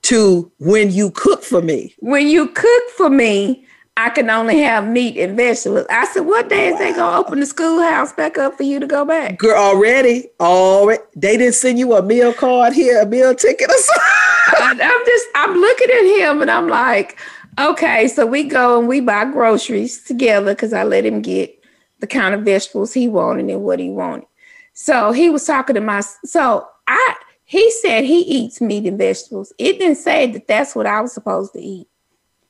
[0.04, 1.94] To when you cook for me.
[2.00, 3.66] When you cook for me,
[4.00, 5.86] I can only have meat and vegetables.
[5.90, 8.88] I said, what day is they gonna open the schoolhouse back up for you to
[8.88, 9.38] go back?
[9.38, 13.78] Girl, already, already, they didn't send you a meal card here, a meal ticket or
[13.78, 14.80] something.
[14.88, 17.20] I'm just, I'm looking at him and I'm like,
[17.60, 21.59] okay, so we go and we buy groceries together because I let him get
[22.00, 24.26] the kind of vegetables he wanted and what he wanted.
[24.74, 29.52] So he was talking to my, so I, he said he eats meat and vegetables.
[29.58, 31.88] It didn't say that that's what I was supposed to eat.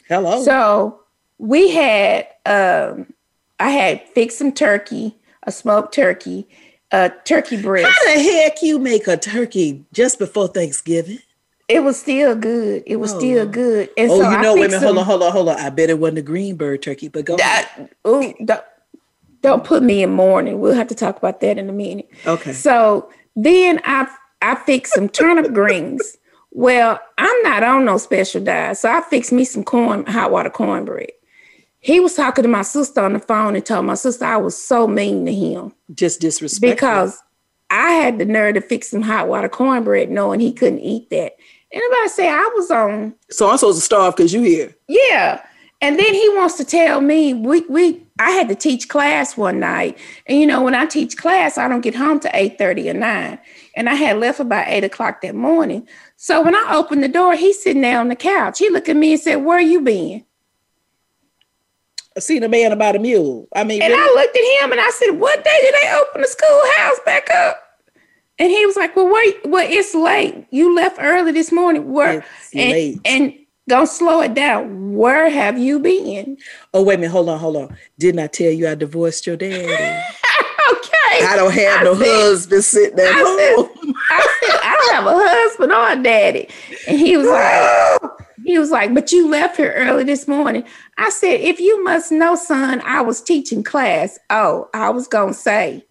[0.07, 0.43] Hello.
[0.43, 0.99] So
[1.38, 3.13] we had um,
[3.59, 6.47] I had fixed some turkey, a smoked turkey,
[6.91, 7.88] a turkey breast.
[7.88, 11.19] How the heck you make a turkey just before Thanksgiving?
[11.67, 12.83] It was still good.
[12.88, 13.19] It was oh.
[13.19, 13.89] still good.
[13.95, 15.59] And oh, so you know, women, hold on, hold on, hold on.
[15.59, 18.63] I bet it wasn't a Greenberg turkey, but go that, Oh, don't,
[19.41, 20.60] don't put me in mourning.
[20.60, 22.10] We'll have to talk about that in a minute.
[22.25, 22.54] Okay.
[22.54, 24.08] So then I
[24.41, 26.17] I fixed some turnip greens.
[26.52, 30.49] Well, I'm not on no special diet, so I fixed me some corn, hot water
[30.49, 31.12] cornbread.
[31.80, 34.62] He was talking to my sister on the phone and told my sister I was
[34.62, 35.73] so mean to him.
[35.93, 36.75] Just disrespectful.
[36.75, 37.21] Because
[37.69, 41.34] I had the nerve to fix some hot water cornbread knowing he couldn't eat that.
[41.71, 43.13] Anybody say I was on.
[43.30, 44.75] So I'm supposed to starve because you here.
[44.88, 45.41] Yeah.
[45.81, 49.59] And then he wants to tell me we we I had to teach class one
[49.59, 49.97] night.
[50.27, 52.93] And you know, when I teach class, I don't get home to 8 30 or
[52.93, 53.39] 9.
[53.75, 55.87] And I had left about 8 o'clock that morning.
[56.17, 58.59] So when I opened the door, he's sitting there on the couch.
[58.59, 60.25] He looked at me and said, Where you been?
[62.17, 63.47] I seen a man about a mule.
[63.55, 64.03] I mean, and really?
[64.03, 67.29] I looked at him and I said, "What day did they open the schoolhouse back
[67.33, 67.63] up?"
[68.37, 70.45] And he was like, "Well, wait, well, it's late.
[70.49, 71.89] You left early this morning.
[71.89, 72.99] Where and late.
[73.05, 73.33] and
[73.69, 74.95] don't slow it down.
[74.95, 76.38] Where have you been?"
[76.73, 77.77] Oh wait a minute, hold on, hold on.
[77.97, 79.63] Didn't I tell you I divorced your daddy?
[80.71, 81.25] okay.
[81.25, 83.69] I don't have I no said, husband sitting at I home.
[83.86, 86.49] Said, I said, I don't have a husband or a daddy.
[86.88, 88.12] And he was like,
[88.45, 90.63] he was like, but you left here early this morning.
[90.97, 94.19] I said, if you must know, son, I was teaching class.
[94.29, 95.86] Oh, I was gonna say,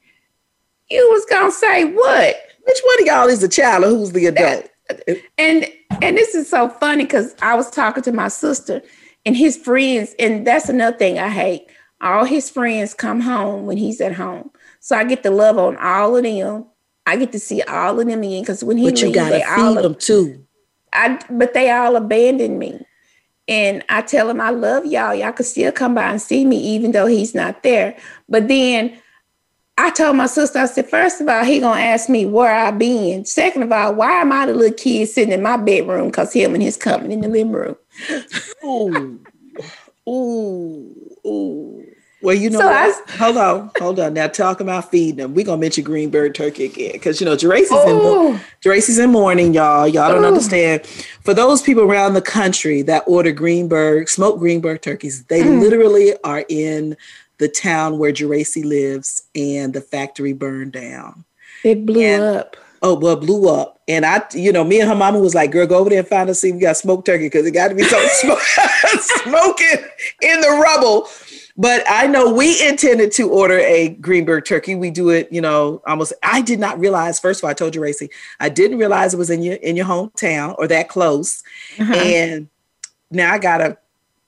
[0.91, 2.37] you was gonna say what?
[2.65, 4.69] Which one of y'all is the child or who's the adult?
[5.37, 5.67] And
[6.03, 8.83] and this is so funny because I was talking to my sister
[9.27, 11.67] and his friends, and that's another thing I hate.
[12.01, 14.51] All his friends come home when he's at home.
[14.81, 16.67] So I get to love on all of them.
[17.07, 19.85] I get to see all of them again because when he but you gotta feed
[19.85, 20.47] them too.
[20.93, 22.81] I but they all abandon me.
[23.49, 25.15] And I tell him I love y'all.
[25.15, 27.97] Y'all could still come by and see me even though he's not there.
[28.29, 29.01] But then
[29.81, 32.73] I told my sister, I said, first of all, he gonna ask me where I
[32.73, 33.25] been.
[33.25, 36.11] Second of all, why am I the little kid sitting in my bedroom?
[36.11, 37.77] Cause him and his company in the living room.
[38.65, 39.21] ooh,
[40.09, 41.85] ooh, ooh.
[42.21, 42.69] Well, you know so?
[42.69, 44.15] I, hold on, hold on.
[44.15, 45.35] Now talk about feeding them.
[45.35, 49.87] We're gonna mention Greenberg turkey again because you know Geraci's in Geraci's in mourning, y'all.
[49.87, 50.27] Y'all don't Ooh.
[50.27, 50.85] understand.
[51.23, 55.61] For those people around the country that order Greenberg, smoked Greenberg turkeys, they mm.
[55.61, 56.97] literally are in
[57.39, 61.25] the town where Geraci lives, and the factory burned down.
[61.65, 62.57] It blew and, up.
[62.83, 63.81] Oh, well, blew up.
[63.89, 66.09] And I, you know, me and her mama was like, girl, go over there and
[66.09, 68.09] find us, see we got smoked turkey because it got to be something
[69.01, 69.85] smoking
[70.23, 71.09] in the rubble.
[71.57, 74.77] But I know we intended to order a Greenberg turkey.
[74.77, 76.13] We do it, you know, almost.
[76.23, 77.19] I did not realize.
[77.19, 79.75] First of all, I told you, Racy, I didn't realize it was in your in
[79.75, 81.43] your hometown or that close.
[81.81, 81.95] Uh-huh.
[81.95, 82.49] And
[83.11, 83.77] now I gotta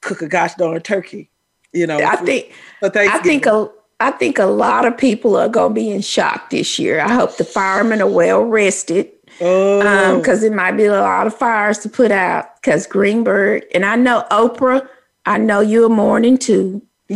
[0.00, 1.29] cook a gosh darn turkey.
[1.72, 2.52] You know, I think.
[2.82, 6.78] I think a I think a lot of people are gonna be in shock this
[6.78, 7.00] year.
[7.00, 9.10] I hope the firemen are well rested.
[9.42, 10.18] Oh.
[10.18, 12.56] because um, it might be a lot of fires to put out.
[12.56, 14.86] Because Greenberg and I know Oprah,
[15.24, 16.82] I know you're mourning too.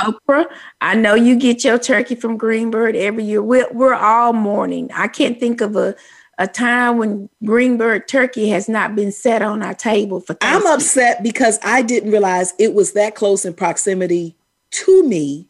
[0.00, 0.46] Oprah,
[0.80, 3.42] I know you get your turkey from Greenberg every year.
[3.42, 4.90] We're, we're all mourning.
[4.94, 5.94] I can't think of a,
[6.40, 11.22] a time when Greenberg turkey has not been set on our table for I'm upset
[11.22, 14.34] because I didn't realize it was that close in proximity
[14.70, 15.46] to me.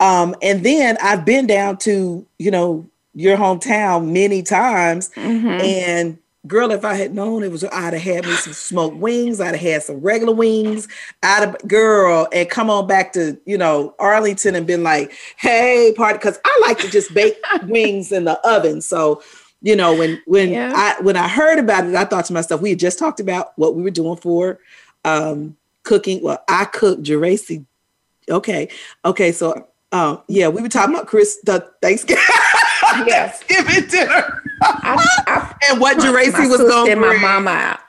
[0.00, 5.10] Um, and then I've been down to, you know, your hometown many times.
[5.10, 5.46] Mm-hmm.
[5.46, 9.42] And girl, if I had known it was, I'd have had me some smoked wings.
[9.42, 10.88] I'd have had some regular wings.
[11.22, 15.92] I'd have, girl, and come on back to, you know, Arlington and been like, hey,
[15.96, 16.18] party.
[16.18, 18.80] Cause I like to just bake wings in the oven.
[18.80, 19.22] So,
[19.62, 20.72] you know, when, when Yeah.
[20.74, 23.52] I, when I heard about it, I thought to myself, we had just talked about
[23.56, 24.58] what we were doing for,
[25.04, 26.22] um, cooking.
[26.22, 27.64] Well, I cooked Geraci.
[28.30, 28.68] Okay.
[29.04, 29.32] Okay.
[29.32, 32.22] So, um, yeah, we were talking about Chris, the Thanksgiving.
[33.06, 33.42] Yes.
[33.42, 37.80] Thanksgiving dinner I, I, and what Geraci was going and my mama out.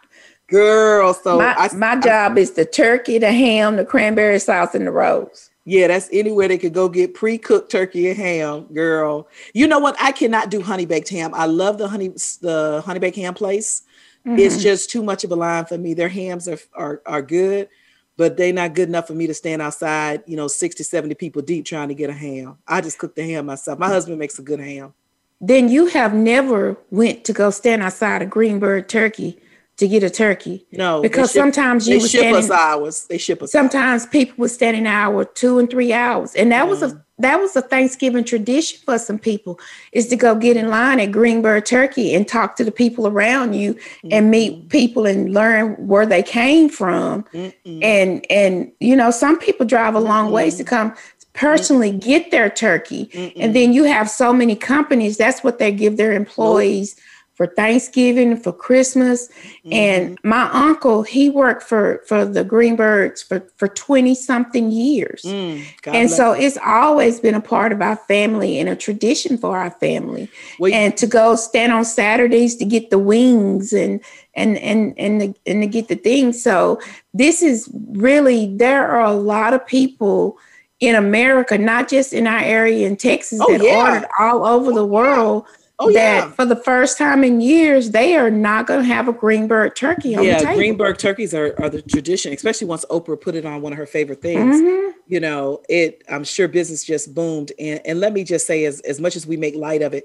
[0.48, 4.86] Girl, so my, I, my job is the turkey, the ham, the cranberry sauce, and
[4.88, 5.49] the rolls.
[5.66, 9.28] Yeah, that's anywhere they could go get pre-cooked turkey and ham, girl.
[9.54, 9.96] You know what?
[10.00, 11.34] I cannot do honey baked ham.
[11.34, 12.10] I love the honey
[12.42, 13.84] the honey baked ham place.
[14.26, 14.40] Mm-hmm.
[14.40, 15.94] It's just too much of a line for me.
[15.94, 17.70] Their hams are are are good,
[18.18, 21.42] but they're not good enough for me to stand outside, you know, 60, 70 people
[21.42, 22.58] deep trying to get a ham.
[22.68, 23.80] I just cook the ham myself.
[23.80, 24.94] My husband makes a good ham.
[25.42, 29.40] Then you have never went to go stand outside a Greenberg turkey
[29.80, 30.66] to get a turkey.
[30.72, 33.06] No, because ship- sometimes you they ship us hours.
[33.06, 33.52] They ship us.
[33.52, 37.00] sometimes people would stand an hour, two and three hours, and that was a mm-hmm.
[37.20, 39.60] that was a Thanksgiving tradition for some people
[39.94, 43.54] is to go get in line at Greenberg Turkey and talk to the people around
[43.54, 43.78] you
[44.12, 44.68] and meet mm-hmm.
[44.68, 50.00] people and learn where they came from, and and you know some people drive a
[50.00, 50.94] long ways to come
[51.34, 55.16] personally get their turkey, and then you have so many companies.
[55.16, 56.98] That's what they give their employees
[57.40, 59.30] for Thanksgiving, for Christmas.
[59.72, 65.22] And my uncle, he worked for for the Greenbergs for for 20 something years.
[65.24, 69.58] Mm, and so it's always been a part of our family and a tradition for
[69.58, 70.30] our family.
[70.60, 74.02] Well, and to go stand on Saturdays to get the wings and
[74.34, 76.44] and and and the, and to get the things.
[76.44, 76.82] So
[77.14, 80.38] this is really there are a lot of people
[80.82, 83.94] in America, not just in our area in Texas, Oh, that yeah.
[83.94, 85.46] ordered all over the world.
[85.82, 86.32] Oh, that yeah.
[86.32, 90.14] for the first time in years, they are not going to have a Greenberg turkey
[90.16, 90.54] on the yeah.
[90.54, 93.86] Greenberg turkeys are, are the tradition, especially once Oprah put it on one of her
[93.86, 94.58] favorite things.
[94.58, 94.92] Mhm.
[95.08, 97.54] You know, it I'm sure business just boomed.
[97.58, 100.04] And and let me just say, as, as much as we make light of it,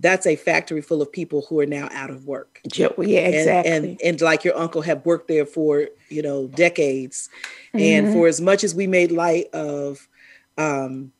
[0.00, 2.60] that's a factory full of people who are now out of work.
[2.70, 3.72] Jo- Yeah, exactly.
[3.72, 7.28] And, and like your uncle have worked there for, you know, decades.
[7.74, 8.12] And Mm-hmm.
[8.14, 10.08] for as much as we made light of
[10.58, 11.12] um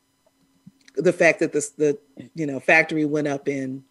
[0.97, 1.97] the fact that this the
[2.35, 3.83] you know factory went up in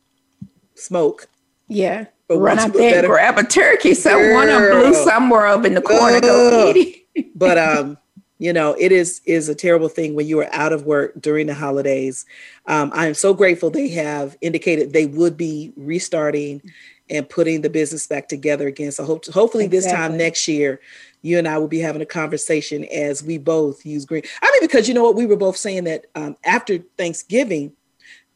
[0.82, 1.28] smoke
[1.72, 2.08] yeah.
[2.28, 3.94] But Run out there better- grab a turkey.
[3.94, 6.20] So one of them blew somewhere up in the corner.
[6.20, 6.98] Go it.
[7.36, 7.98] but um
[8.40, 11.48] you know it is is a terrible thing when you are out of work during
[11.48, 12.26] the holidays
[12.68, 16.62] um, i am so grateful they have indicated they would be restarting
[17.10, 20.80] and putting the business back together again so hope, hopefully this time next year
[21.22, 24.62] you and i will be having a conversation as we both use green i mean
[24.62, 27.74] because you know what we were both saying that um, after thanksgiving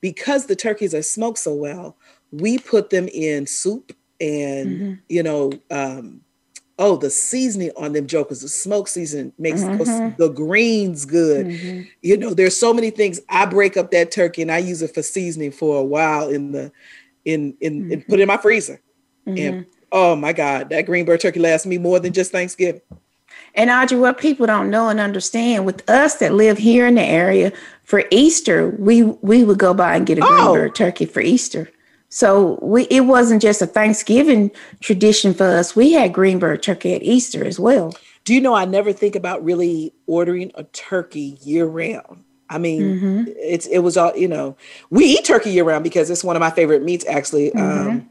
[0.02, 1.96] because the turkeys are smoked so well
[2.40, 4.94] we put them in soup and Mm-hmm.
[5.10, 6.22] you know um,
[6.80, 10.16] oh the seasoning on them jokers the smoke seasoning makes Mm-hmm.
[10.22, 14.52] the greens good you know there's so many things i break up that turkey and
[14.52, 16.72] i use it for seasoning for a while in the
[17.26, 18.80] in in and put it in my freezer
[19.28, 19.38] Mm-hmm.
[19.56, 22.82] and oh my god that greenberg turkey lasts me more than just thanksgiving
[23.56, 27.04] And Audrey, what people don't know and understand with us that live here in the
[27.04, 27.52] area,
[27.84, 30.28] for Easter, we we would go by and get a Oh.
[30.54, 31.70] Greenberg turkey for Easter.
[32.10, 35.76] So we it wasn't just a Thanksgiving tradition for us.
[35.76, 37.94] We had Greenberg turkey at Easter as well.
[38.26, 42.82] do you know i never think about really ordering a turkey year round i mean
[42.82, 43.24] Mm-hmm.
[43.54, 44.56] it's it was all you know
[44.90, 47.90] we eat turkey year round because it's one of my favorite meats actually Mm-hmm.
[47.90, 48.10] um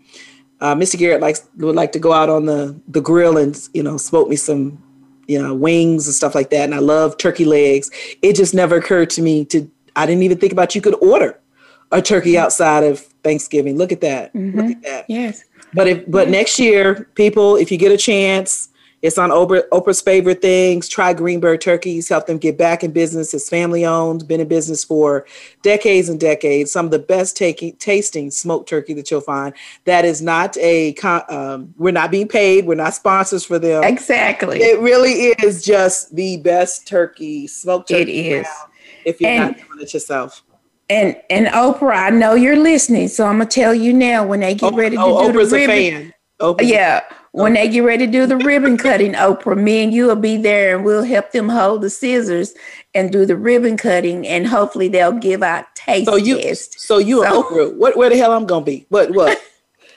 [0.61, 3.83] uh, mr garrett likes would like to go out on the the grill and you
[3.83, 4.79] know smoke me some
[5.27, 7.91] you know wings and stuff like that and i love turkey legs
[8.23, 11.41] it just never occurred to me to i didn't even think about you could order
[11.91, 15.45] a turkey outside of thanksgiving look at that look at that Yes.
[15.73, 18.69] but if but next year, people, if you get a chance,
[19.03, 20.89] it's on Oprah, Oprah's favorite things.
[20.89, 23.35] Try Greenberg turkeys, help them get back in business.
[23.35, 25.27] It's family owned, been in business for
[25.63, 26.73] decades and decades.
[26.73, 29.53] Some of the best taking, tasting smoked turkey that you'll find.
[29.85, 30.95] That is not a
[31.29, 32.65] um, we're not being paid.
[32.67, 33.85] We're not sponsors for them.
[33.85, 34.63] Exactly.
[34.63, 38.29] It really is just the best turkey, smoked It turkey.
[38.31, 38.47] is.
[38.47, 38.71] around
[39.05, 40.44] If you're And- not doing it yourself.
[40.91, 44.55] And and Oprah, I know you're listening, so I'm gonna tell you now when they
[44.55, 46.03] get oh, ready to oh, do Oprah's the a ribbon.
[46.03, 46.15] fan.
[46.41, 47.01] Oprah's a Yeah,
[47.33, 50.37] when they get ready to do the ribbon cutting, Oprah, me and you will be
[50.37, 52.53] there, and we'll help them hold the scissors
[52.95, 56.87] and do the ribbon cutting, and hopefully they'll give out taste So you, tests.
[56.87, 58.85] so you So- Oprah, what, where the hell I'm gonna be?
[58.91, 59.41] What, what?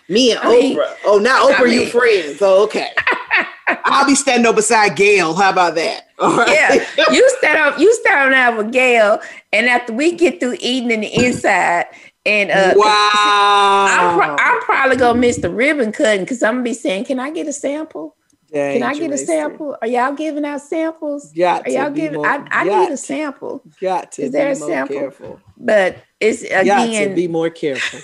[0.09, 0.49] Me and I Oprah.
[0.61, 2.41] Mean, oh, now Oprah, I mean, you friends.
[2.41, 2.91] Oh, okay.
[3.67, 5.33] I'll be standing up beside Gail.
[5.33, 6.03] How about that?
[6.19, 6.73] Yeah,
[7.11, 7.79] you stand up.
[7.79, 9.19] You stand up with Gail,
[9.53, 11.85] and after we get through eating in the inside,
[12.25, 16.63] and uh, wow, I'm, pro- I'm probably gonna miss the ribbon cutting because I'm gonna
[16.63, 18.15] be saying, "Can I get a sample?
[18.51, 19.77] Dang, Can I get a sample?
[19.81, 21.31] Are y'all giving out samples?
[21.33, 22.15] Got Are y'all giving?
[22.15, 23.61] More, I, I got, need a sample.
[23.79, 24.23] Got to.
[24.23, 24.95] Is there a sample?
[24.95, 25.39] Careful.
[25.57, 26.65] But it's again.
[26.65, 27.99] Got to be more careful.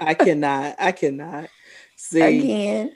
[0.00, 0.76] I cannot.
[0.78, 1.48] I cannot.
[1.96, 2.92] See again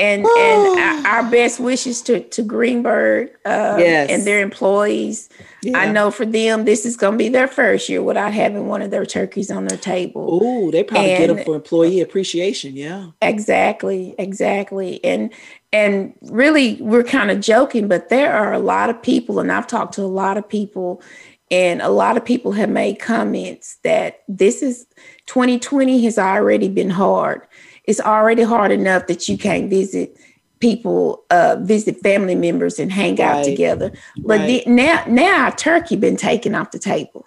[0.00, 4.10] and and our best wishes to to Greenberg uh, yes.
[4.10, 5.28] and their employees.
[5.62, 5.78] Yeah.
[5.78, 8.80] I know for them, this is going to be their first year without having one
[8.80, 10.40] of their turkeys on their table.
[10.42, 12.74] Oh, they probably and, get them for employee appreciation.
[12.76, 15.04] Yeah, exactly, exactly.
[15.04, 15.32] And
[15.72, 19.66] and really, we're kind of joking, but there are a lot of people, and I've
[19.66, 21.02] talked to a lot of people,
[21.50, 24.86] and a lot of people have made comments that this is
[25.26, 27.46] 2020 has already been hard.
[27.84, 30.16] It's already hard enough that you can't visit
[30.60, 33.20] people uh, visit family members and hang right.
[33.20, 33.92] out together.
[34.18, 34.64] But right.
[34.64, 37.26] the, now now turkey been taken off the table.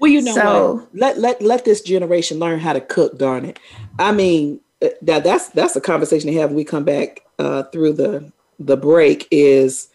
[0.00, 0.88] Well you know so, what?
[0.94, 3.58] Let, let let this generation learn how to cook darn it.
[3.98, 7.62] I mean uh, that that's that's a conversation to have when we come back uh,
[7.64, 9.88] through the the break is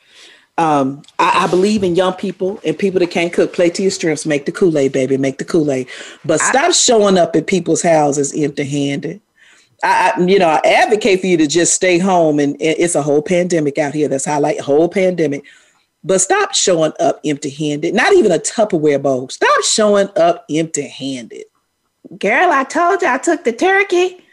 [0.61, 3.53] um, I, I, believe in young people and people that can't cook.
[3.53, 4.25] Play to your strengths.
[4.25, 5.17] Make the Kool Aid, baby.
[5.17, 5.87] Make the Kool Aid.
[6.23, 9.21] But stop I, showing up at people's houses empty handed.
[9.83, 13.23] I, you know, I advocate for you to just stay home, and, it's a whole
[13.23, 14.07] pandemic out here.
[14.07, 15.43] That's how I like whole pandemic.
[16.03, 17.93] But stop showing up empty-handed.
[17.93, 19.29] Not even a Tupperware bowl.
[19.29, 21.45] Stop showing up empty-handed.
[22.17, 24.23] Girl, I told you I took the turkey.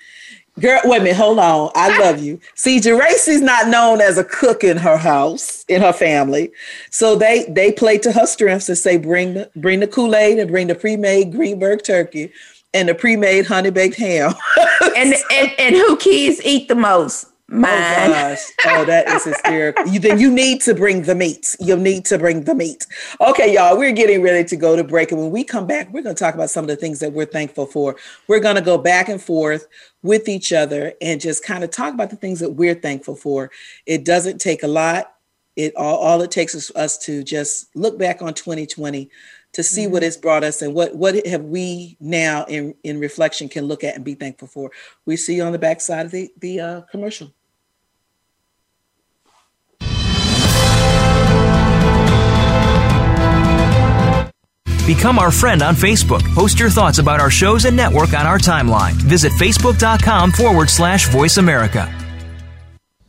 [0.60, 1.70] Girl, wait a minute, hold on.
[1.74, 2.40] I love you.
[2.54, 6.50] See, Geraci's not known as a cook in her house, in her family.
[6.90, 10.50] So they they play to her strengths and say, bring the bring the Kool-Aid and
[10.50, 12.32] bring the pre-made Greenberg turkey
[12.74, 14.34] and the pre-made honey baked ham.
[14.96, 17.26] and, and and who kids eat the most?
[17.50, 17.72] Mine.
[17.72, 18.52] Oh gosh.
[18.66, 19.86] Oh, that is hysterical.
[19.86, 21.56] you, then you need to bring the meat.
[21.58, 22.86] You'll need to bring the meat.
[23.22, 25.12] Okay, y'all, we're getting ready to go to break.
[25.12, 27.14] And when we come back, we're going to talk about some of the things that
[27.14, 27.96] we're thankful for.
[28.26, 29.66] We're going to go back and forth
[30.02, 33.50] with each other and just kind of talk about the things that we're thankful for.
[33.86, 35.14] It doesn't take a lot.
[35.56, 39.10] It all, all it takes is us to just look back on 2020
[39.54, 39.92] to see mm-hmm.
[39.92, 43.82] what it's brought us and what what have we now in in reflection can look
[43.82, 44.70] at and be thankful for.
[45.06, 47.32] We see you on the backside of the the uh, commercial.
[54.88, 56.22] Become our friend on Facebook.
[56.34, 58.94] Post your thoughts about our shows and network on our timeline.
[58.94, 61.84] Visit facebook.com forward slash voice America.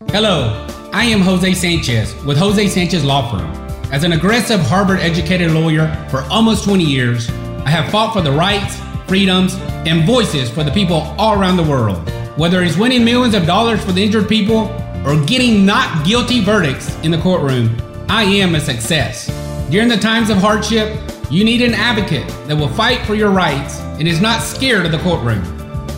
[0.07, 3.49] Hello, I am Jose Sanchez with Jose Sanchez Law Firm.
[3.93, 7.29] As an aggressive Harvard educated lawyer for almost 20 years,
[7.63, 8.77] I have fought for the rights,
[9.07, 9.55] freedoms,
[9.87, 11.97] and voices for the people all around the world.
[12.37, 14.67] Whether it's winning millions of dollars for the injured people
[15.05, 17.77] or getting not guilty verdicts in the courtroom,
[18.09, 19.27] I am a success.
[19.69, 20.99] During the times of hardship,
[21.29, 24.91] you need an advocate that will fight for your rights and is not scared of
[24.91, 25.43] the courtroom.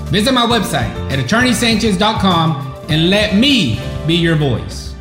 [0.08, 4.94] Visit my website at attorneysanchez.com and let me be your voice.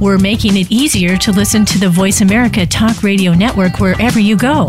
[0.00, 4.36] We're making it easier to listen to the Voice America Talk Radio Network wherever you
[4.36, 4.68] go.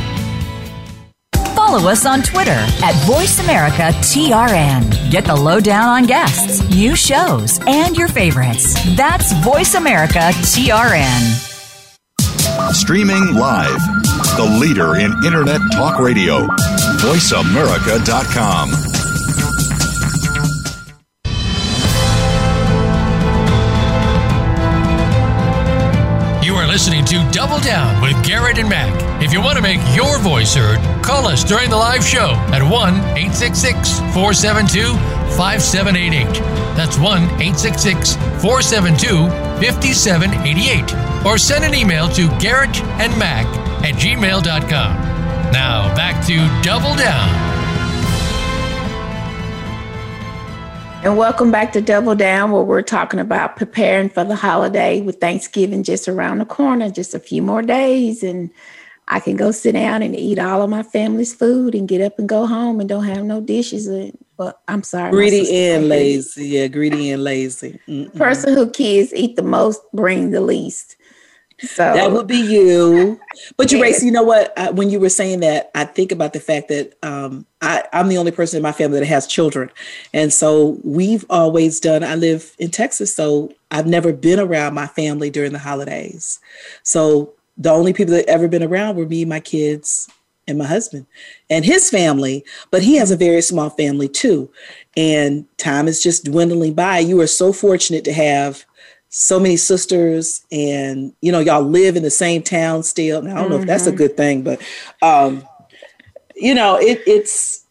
[1.71, 5.09] follow us on Twitter at VoiceAmericaTRN.
[5.09, 8.73] Get the lowdown on guests, new shows, and your favorites.
[8.97, 11.47] That's VoiceAmericaTRN.
[12.73, 13.79] Streaming live,
[14.35, 16.45] the leader in Internet talk radio,
[16.99, 18.90] VoiceAmerica.com.
[26.71, 29.21] listening to Double Down with Garrett and Mac.
[29.21, 32.63] If you want to make your voice heard, call us during the live show at
[32.63, 34.93] 1 866 472
[35.35, 36.23] 5788.
[36.77, 39.27] That's 1 866 472
[39.59, 41.25] 5788.
[41.25, 43.45] Or send an email to Garrett and Mac
[43.83, 45.51] at gmail.com.
[45.51, 47.50] Now back to Double Down.
[51.03, 55.19] And welcome back to Double Down, where we're talking about preparing for the holiday with
[55.19, 58.21] Thanksgiving just around the corner, just a few more days.
[58.21, 58.51] And
[59.07, 62.19] I can go sit down and eat all of my family's food and get up
[62.19, 63.89] and go home and don't have no dishes.
[64.37, 65.09] But I'm sorry.
[65.09, 66.49] Greedy and lazy.
[66.49, 67.79] Yeah, greedy and lazy.
[67.87, 68.15] Mm-mm.
[68.15, 70.97] Person who kids eat the most, bring the least.
[71.61, 73.19] So that would be you.
[73.55, 74.57] But you, Race, you know what?
[74.57, 78.07] I, when you were saying that, I think about the fact that um, I, I'm
[78.07, 79.69] the only person in my family that has children.
[80.13, 84.87] And so we've always done, I live in Texas, so I've never been around my
[84.87, 86.39] family during the holidays.
[86.83, 90.09] So the only people that ever been around were me, my kids,
[90.47, 91.05] and my husband
[91.49, 94.49] and his family, but he has a very small family too.
[94.97, 96.99] And time is just dwindling by.
[96.99, 98.65] You are so fortunate to have
[99.13, 103.33] so many sisters and you know y'all live in the same town still now, i
[103.35, 103.51] don't mm-hmm.
[103.51, 103.97] know if that's a mm-hmm.
[103.97, 104.61] good thing but
[105.01, 105.45] um
[106.35, 107.65] you know it, it's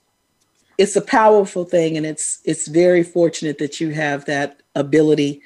[0.77, 5.41] it's a powerful thing and it's it's very fortunate that you have that ability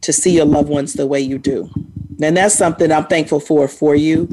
[0.00, 1.68] to see your loved ones the way you do
[2.22, 4.28] and that's something i'm thankful for for you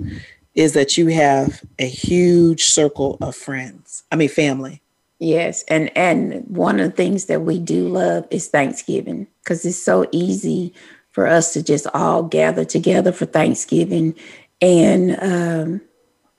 [0.54, 4.80] is that you have a huge circle of friends i mean family
[5.18, 9.82] yes and and one of the things that we do love is thanksgiving because it's
[9.82, 10.72] so easy
[11.12, 14.16] for us to just all gather together for Thanksgiving.
[14.62, 15.82] And um,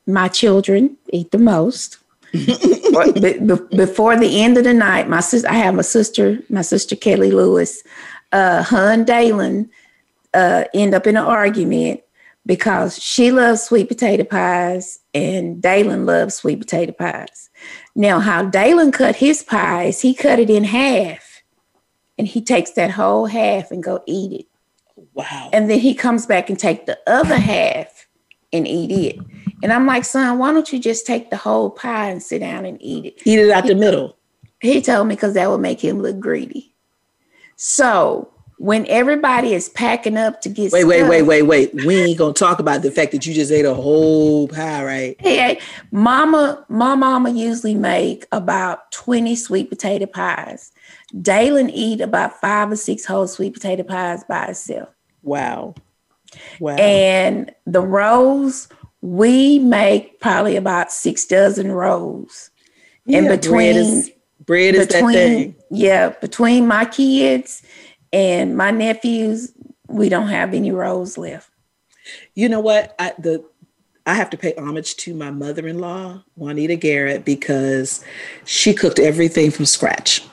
[0.07, 1.99] my children eat the most.
[2.33, 7.31] Before the end of the night, my sister, I have a sister, my sister Kelly
[7.31, 7.83] Lewis,
[8.33, 9.71] uh, her and Dalen
[10.35, 12.01] uh, end up in an argument
[12.47, 17.51] because she loves sweet potato pies and Dalen loves sweet potato pies.
[17.95, 21.43] Now, how Dalen cut his pies, he cut it in half
[22.17, 24.47] and he takes that whole half and go eat it.
[25.15, 25.51] Wow.
[25.53, 28.07] And then he comes back and take the other half
[28.53, 29.19] and eat it.
[29.63, 32.65] And I'm like, son, why don't you just take the whole pie and sit down
[32.65, 33.23] and eat it?
[33.25, 34.17] Eat it out he, the middle.
[34.61, 36.75] He told me because that would make him look greedy.
[37.57, 41.75] So when everybody is packing up to get wait, wait, wait, wait, wait.
[41.87, 45.17] We ain't gonna talk about the fact that you just ate a whole pie, right?
[45.19, 45.59] Hey,
[45.91, 50.73] mama, my mama usually make about 20 sweet potato pies.
[51.23, 54.91] Dalen eat about five or six whole sweet potato pies by itself.
[55.23, 55.75] Wow.
[56.59, 56.77] Wow.
[56.77, 58.69] And the rolls,
[59.01, 62.51] we make probably about six dozen rolls.
[63.05, 64.11] Yeah, and between bread is,
[64.47, 65.55] bread is between, that thing.
[65.71, 67.63] Yeah, between my kids
[68.13, 69.53] and my nephews,
[69.89, 71.51] we don't have any rolls left.
[72.35, 72.95] You know what?
[72.99, 73.45] I the
[74.07, 78.05] I have to pay homage to my mother-in-law, Juanita Garrett, because
[78.45, 80.25] she cooked everything from scratch.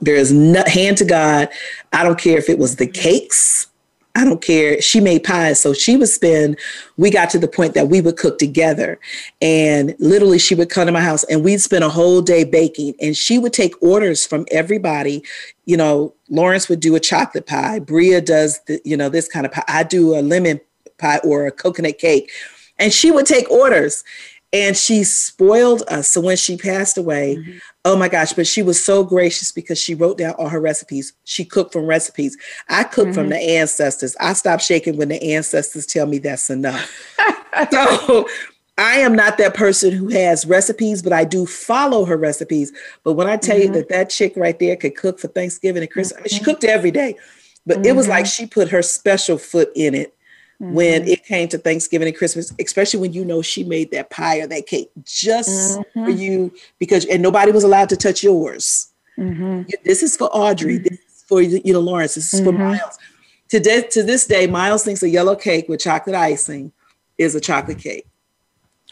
[0.00, 1.48] There is no hand to God.
[1.92, 3.68] I don't care if it was the cakes
[4.14, 4.80] I don't care.
[4.82, 5.60] She made pies.
[5.60, 6.58] So she would spend,
[6.96, 8.98] we got to the point that we would cook together.
[9.40, 12.94] And literally, she would come to my house and we'd spend a whole day baking.
[13.00, 15.22] And she would take orders from everybody.
[15.66, 17.78] You know, Lawrence would do a chocolate pie.
[17.78, 19.64] Brea does, the, you know, this kind of pie.
[19.68, 20.60] I do a lemon
[20.98, 22.30] pie or a coconut cake.
[22.78, 24.02] And she would take orders
[24.52, 26.08] and she spoiled us.
[26.08, 27.58] So when she passed away, mm-hmm.
[27.88, 31.14] Oh my gosh, but she was so gracious because she wrote down all her recipes.
[31.24, 32.36] She cooked from recipes.
[32.68, 33.14] I cook mm-hmm.
[33.14, 34.14] from the ancestors.
[34.20, 36.86] I stop shaking when the ancestors tell me that's enough.
[37.70, 38.28] so
[38.76, 42.72] I am not that person who has recipes, but I do follow her recipes.
[43.04, 43.72] But when I tell mm-hmm.
[43.74, 46.36] you that that chick right there could cook for Thanksgiving and Christmas, I mean, she
[46.36, 46.44] mm-hmm.
[46.44, 47.16] cooked every day,
[47.64, 48.42] but it was like mm-hmm.
[48.42, 50.14] she put her special foot in it
[50.60, 50.72] mm-hmm.
[50.72, 54.38] when it came to Thanksgiving and Christmas, especially when you know she made that pie
[54.38, 56.04] or that cake just mm-hmm.
[56.04, 58.92] for you because and nobody was allowed to touch yours.
[59.18, 59.70] Mm-hmm.
[59.84, 60.78] This is for Audrey.
[60.78, 60.84] Mm-hmm.
[60.84, 62.14] This is for you know Lawrence.
[62.14, 62.62] This is for mm-hmm.
[62.62, 62.98] Myles.
[63.50, 66.70] To, de- to this day, Myles thinks a yellow cake with chocolate icing
[67.16, 68.06] is a chocolate cake.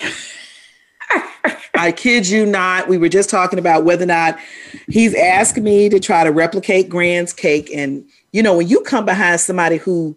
[1.75, 2.89] I kid you not.
[2.89, 4.39] We were just talking about whether or not
[4.89, 7.71] he's asked me to try to replicate Grand's cake.
[7.75, 10.17] And, you know, when you come behind somebody who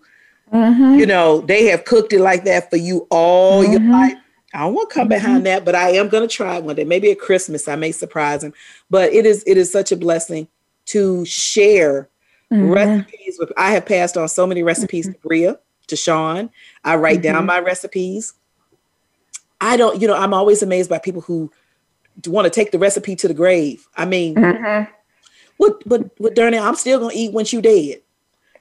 [0.53, 0.99] Mm-hmm.
[0.99, 3.71] You know, they have cooked it like that for you all mm-hmm.
[3.71, 4.17] your life.
[4.53, 5.09] I won't come mm-hmm.
[5.09, 6.83] behind that, but I am going to try one day.
[6.83, 8.53] Maybe at Christmas, I may surprise him.
[8.89, 10.47] But it is it is such a blessing
[10.85, 12.09] to share
[12.51, 12.71] mm-hmm.
[12.71, 13.51] recipes with.
[13.57, 15.53] I have passed on so many recipes to Brea,
[15.87, 16.49] to Sean.
[16.83, 17.45] I write down mm-hmm.
[17.45, 18.33] my recipes.
[19.61, 21.51] I don't, you know, I'm always amazed by people who
[22.27, 23.87] want to take the recipe to the grave.
[23.95, 24.91] I mean, mm-hmm.
[25.57, 28.01] what, but, but Darnell, I'm still gonna eat once you dead.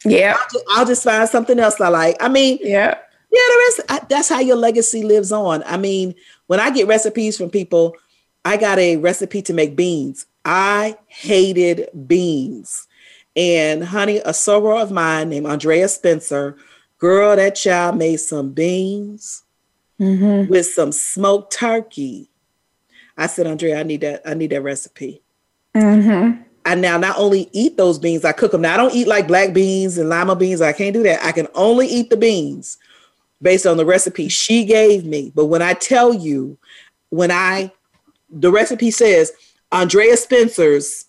[0.04, 0.36] Yeah.
[0.38, 2.16] I'll just, I'll just, find something else I like.
[2.20, 2.98] I mean, yeah.
[3.30, 3.80] Yeah, there is.
[3.88, 5.62] I, that's how your legacy lives on.
[5.64, 6.14] I mean,
[6.46, 7.94] when I get recipes from people,
[8.44, 10.24] I got a recipe to make beans.
[10.44, 12.86] I hated beans.
[13.36, 16.56] And honey, a soror of mine named Andrea Spencer,
[16.96, 19.44] girl, that child made some beans
[20.00, 20.50] mm-hmm.
[20.50, 22.30] with some smoked turkey.
[23.16, 24.22] I said, Andrea, I need that.
[24.24, 25.22] I need that recipe.
[25.74, 26.42] Mm-hmm.
[26.68, 28.60] I now not only eat those beans, I cook them.
[28.60, 30.60] Now I don't eat like black beans and lima beans.
[30.60, 31.24] I can't do that.
[31.24, 32.76] I can only eat the beans
[33.40, 35.32] based on the recipe she gave me.
[35.34, 36.58] But when I tell you,
[37.08, 37.72] when I
[38.28, 39.32] the recipe says
[39.72, 41.06] Andrea Spencer's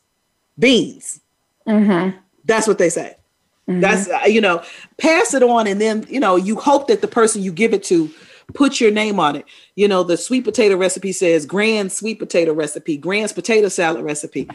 [0.58, 1.20] beans,
[1.68, 2.18] mm-hmm.
[2.46, 3.18] that's what they say.
[3.68, 3.82] Mm-hmm.
[3.82, 4.64] That's uh, you know,
[4.98, 7.84] pass it on, and then you know you hope that the person you give it
[7.86, 8.10] to
[8.54, 9.46] put your name on it.
[9.76, 14.50] You know, the sweet potato recipe says grand sweet potato recipe, grand's potato salad recipe.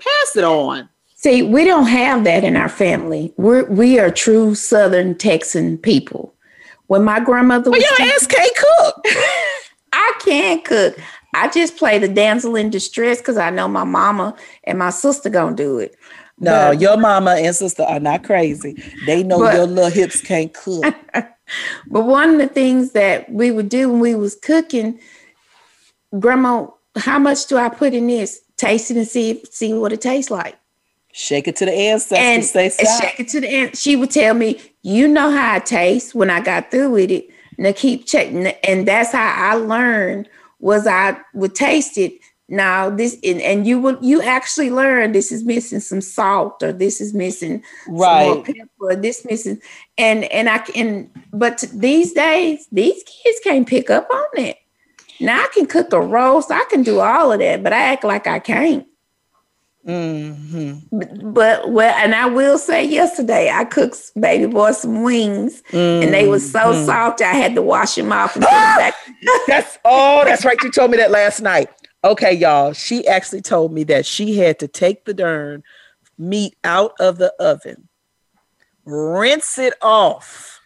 [0.00, 0.88] Pass it on.
[1.14, 3.32] See, we don't have that in our family.
[3.36, 6.34] We're we are true Southern Texan people.
[6.86, 9.04] When my grandmother was, well, your ass can't cook.
[9.92, 10.98] I can't cook.
[11.34, 14.34] I just play the damsel in distress because I know my mama
[14.64, 15.94] and my sister gonna do it.
[16.38, 18.82] No, but, your mama and sister are not crazy.
[19.06, 20.82] They know but, your little hips can't cook.
[21.12, 21.36] but
[21.86, 24.98] one of the things that we would do when we was cooking,
[26.18, 28.40] Grandma, how much do I put in this?
[28.60, 30.54] Taste it and see see what it tastes like.
[31.12, 32.18] Shake it to the ancestors.
[32.18, 33.02] And, say stop.
[33.02, 33.76] shake it to the end.
[33.76, 37.28] She would tell me, "You know how it tastes." When I got through with it,
[37.56, 40.28] now keep checking, and that's how I learned.
[40.58, 42.12] Was I would taste it
[42.50, 46.72] now this and, and you will you actually learn this is missing some salt or
[46.72, 49.60] this is missing right pepper this missing
[49.96, 54.58] and and i can but these days these kids can't pick up on it
[55.20, 58.04] now i can cook a roast i can do all of that but i act
[58.04, 58.86] like i can't
[59.86, 60.74] mm-hmm.
[60.96, 66.04] but, but, well and i will say yesterday i cooked baby boy some wings mm-hmm.
[66.04, 66.86] and they were so mm-hmm.
[66.86, 68.94] salty i had to wash them off and put them back
[69.46, 71.68] that's oh that's right you told me that last night
[72.02, 72.72] Okay, y'all.
[72.72, 75.62] She actually told me that she had to take the darn
[76.16, 77.88] meat out of the oven,
[78.84, 80.59] rinse it off.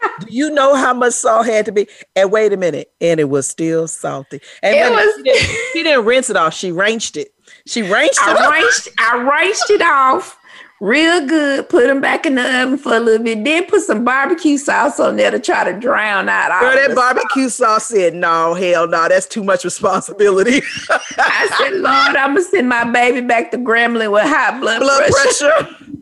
[0.20, 1.88] Do you know how much salt had to be?
[2.14, 4.40] And wait a minute, and it was still salty.
[4.62, 6.54] And it was, she, didn't, she didn't rinse it off.
[6.54, 7.34] She wrenched it.
[7.66, 8.36] She wrenched it.
[8.36, 10.38] I wrenched, I wrenched it off
[10.80, 11.68] real good.
[11.68, 13.44] Put them back in the oven for a little bit.
[13.44, 16.60] Then put some barbecue sauce on there to try to drown out all.
[16.60, 20.62] Girl, that barbecue sauce said, "No, hell no, that's too much responsibility."
[21.18, 25.10] I said, "Lord, I'm gonna send my baby back to Grambling with high blood, blood
[25.10, 25.76] pressure." pressure.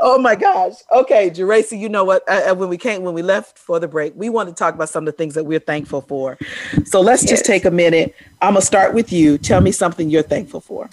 [0.00, 0.74] oh my gosh.
[0.92, 2.28] Okay, Geraci, you know what?
[2.28, 4.74] Uh, uh, when we came, when we left for the break, we want to talk
[4.74, 6.38] about some of the things that we're thankful for.
[6.84, 7.30] So let's yes.
[7.30, 8.14] just take a minute.
[8.40, 9.38] I'm gonna start with you.
[9.38, 10.88] Tell me something you're thankful for.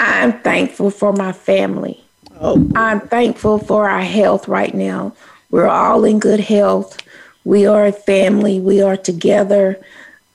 [0.00, 2.02] I'm thankful for my family.
[2.40, 2.70] Oh.
[2.76, 5.14] I'm thankful for our health right now.
[5.50, 6.98] We're all in good health.
[7.44, 8.60] We are a family.
[8.60, 9.80] We are together.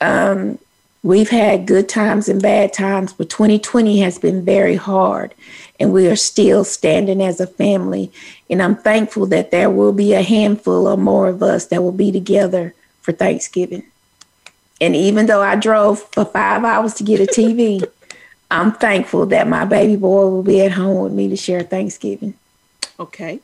[0.02, 0.60] Um,
[1.04, 5.34] we've had good times and bad times, but 2020 has been very hard,
[5.80, 8.12] and we are still standing as a family.
[8.50, 11.92] And I'm thankful that there will be a handful or more of us that will
[11.92, 13.84] be together for Thanksgiving.
[14.80, 17.88] And even though I drove for five hours to get a TV,
[18.52, 22.36] I'm thankful that my baby boy will be at home with me to share Thanksgiving.
[23.00, 23.40] Okay.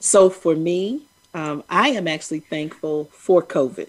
[0.00, 1.02] So for me,
[1.34, 3.88] um, I am actually thankful for COVID.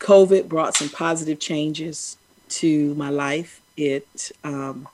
[0.00, 2.16] COVID brought some positive changes
[2.48, 3.60] to my life.
[3.76, 4.88] It um,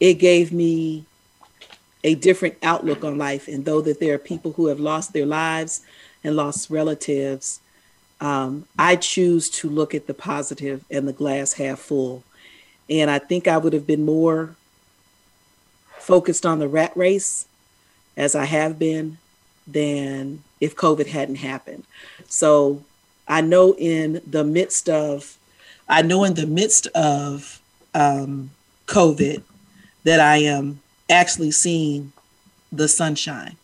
[0.00, 1.04] it gave me
[2.04, 5.26] a different outlook on life, and though that there are people who have lost their
[5.26, 5.80] lives
[6.22, 7.60] and lost relatives,
[8.20, 12.22] um, I choose to look at the positive and the glass half full
[12.88, 14.54] and I think I would have been more
[15.98, 17.46] focused on the rat race
[18.16, 19.18] as I have been
[19.66, 21.84] than if COVID hadn't happened.
[22.28, 22.84] So
[23.26, 25.38] I know in the midst of,
[25.88, 27.60] I know in the midst of
[27.94, 28.50] um,
[28.86, 29.42] COVID
[30.04, 30.80] that I am
[31.10, 32.12] actually seeing
[32.72, 33.56] the sunshine.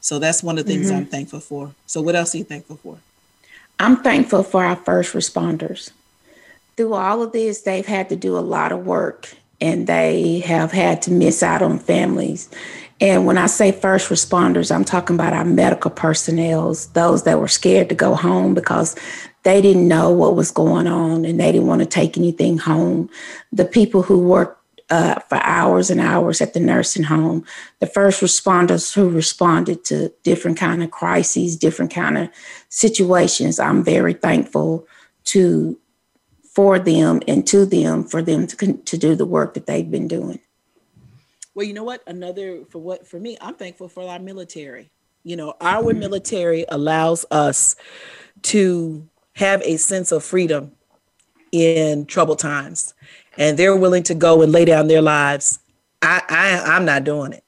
[0.00, 0.98] So that's one of the things mm-hmm.
[0.98, 1.74] I'm thankful for.
[1.86, 2.98] So what else are you thankful for?
[3.78, 5.90] I'm thankful for our first responders
[6.76, 10.72] through all of this, they've had to do a lot of work and they have
[10.72, 12.50] had to miss out on families.
[13.00, 17.48] And when I say first responders, I'm talking about our medical personnel, those that were
[17.48, 18.96] scared to go home because
[19.42, 23.10] they didn't know what was going on and they didn't want to take anything home.
[23.52, 24.60] The people who worked
[24.94, 27.44] uh, for hours and hours at the nursing home,
[27.80, 32.28] the first responders who responded to different kind of crises, different kind of
[32.68, 33.58] situations.
[33.58, 34.86] I'm very thankful
[35.24, 35.76] to
[36.44, 40.06] for them and to them for them to, to do the work that they've been
[40.06, 40.38] doing.
[41.56, 42.04] Well, you know what?
[42.06, 44.92] Another for what for me, I'm thankful for our military.
[45.24, 45.98] You know, our mm-hmm.
[45.98, 47.74] military allows us
[48.42, 50.70] to have a sense of freedom
[51.50, 52.94] in troubled times.
[53.38, 55.58] And they're willing to go and lay down their lives
[56.04, 57.44] I, I I'm not doing it.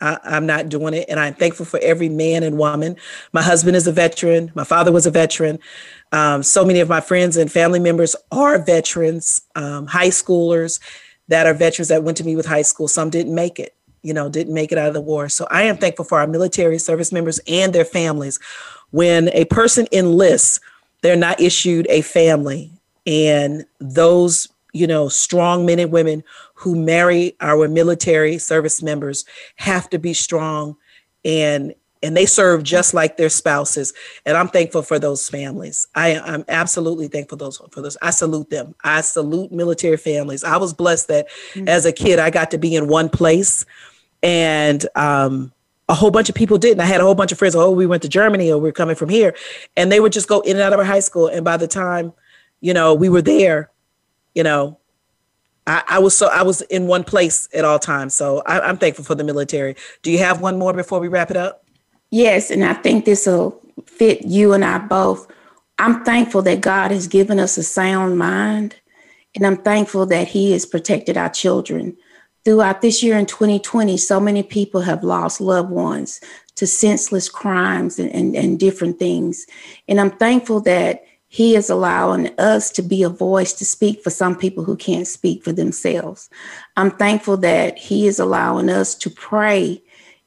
[0.00, 1.06] I, I'm not doing it.
[1.08, 2.96] And I'm thankful for every man and woman.
[3.32, 4.52] My husband is a veteran.
[4.54, 5.58] My father was a veteran.
[6.12, 10.80] Um, so many of my friends and family members are veterans, um, high schoolers
[11.28, 12.88] that are veterans that went to me with high school.
[12.88, 15.28] Some didn't make it, you know, didn't make it out of the war.
[15.28, 18.38] So I am thankful for our military service members and their families.
[18.90, 20.60] When a person enlists,
[21.02, 22.70] they're not issued a family.
[23.06, 26.22] And those, you know, strong men and women
[26.54, 29.24] who marry our military service members
[29.56, 30.76] have to be strong
[31.24, 33.92] and and they serve just like their spouses
[34.26, 38.50] and i'm thankful for those families I, i'm absolutely thankful those for those i salute
[38.50, 41.66] them i salute military families i was blessed that mm-hmm.
[41.66, 43.64] as a kid i got to be in one place
[44.22, 45.52] and um,
[45.88, 46.80] a whole bunch of people didn't.
[46.80, 47.54] I had a whole bunch of friends.
[47.54, 49.36] Oh, we went to Germany, or we're coming from here,
[49.76, 51.28] and they would just go in and out of our high school.
[51.28, 52.12] And by the time,
[52.60, 53.70] you know, we were there,
[54.36, 54.78] you know,
[55.66, 58.14] I, I, was so I was in one place at all times.
[58.14, 59.74] So I, am thankful for the military.
[60.02, 61.64] Do you have one more before we wrap it up?
[62.10, 65.26] Yes, and I think this will fit you and I both.
[65.78, 68.76] I'm thankful that God has given us a sound mind,
[69.34, 71.96] and I'm thankful that He has protected our children.
[72.44, 76.20] Throughout this year in 2020, so many people have lost loved ones
[76.54, 79.46] to senseless crimes and, and, and different things.
[79.88, 84.10] And I'm thankful that he is allowing us to be a voice to speak for
[84.10, 86.30] some people who can't speak for themselves.
[86.76, 89.82] I'm thankful that He is allowing us to pray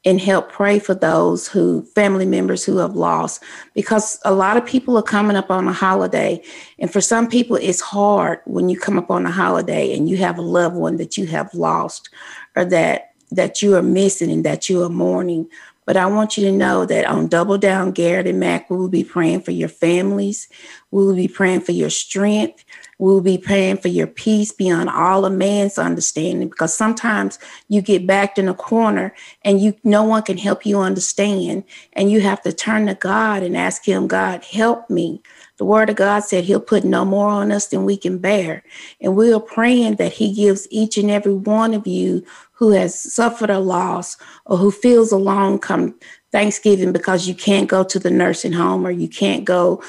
[0.06, 3.43] and help pray for those who family members who have lost
[3.74, 6.41] because a lot of people are coming up on a holiday
[6.80, 10.16] and for some people it's hard when you come up on a holiday and you
[10.16, 12.10] have a loved one that you have lost
[12.56, 15.50] or that that you are missing and that you are mourning
[15.90, 18.90] but I want you to know that on Double Down, Garrett and Mac, we will
[18.90, 20.48] be praying for your families.
[20.92, 22.64] We will be praying for your strength.
[23.00, 26.48] We will be praying for your peace beyond all a man's understanding.
[26.48, 30.78] Because sometimes you get backed in a corner and you no one can help you
[30.78, 31.64] understand.
[31.94, 35.24] And you have to turn to God and ask Him, God, help me.
[35.60, 38.64] The word of God said he'll put no more on us than we can bear.
[39.02, 42.26] And we are praying that he gives each and every one of you
[42.60, 45.97] who has suffered a loss or who feels alone come
[46.34, 49.82] Thanksgiving because you can't go to the nursing home or you can't go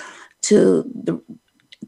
[0.42, 1.20] to the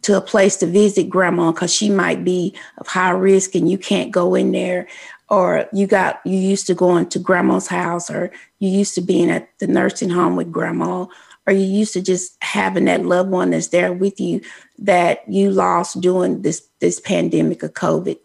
[0.02, 3.78] to a place to visit grandma because she might be of high risk and you
[3.78, 4.88] can't go in there.
[5.28, 9.30] Or you got you used to going to grandma's house or you used to being
[9.30, 11.06] at the nursing home with grandma
[11.46, 14.40] or you used to just having that loved one that's there with you
[14.78, 18.18] that you lost during this this pandemic of covid.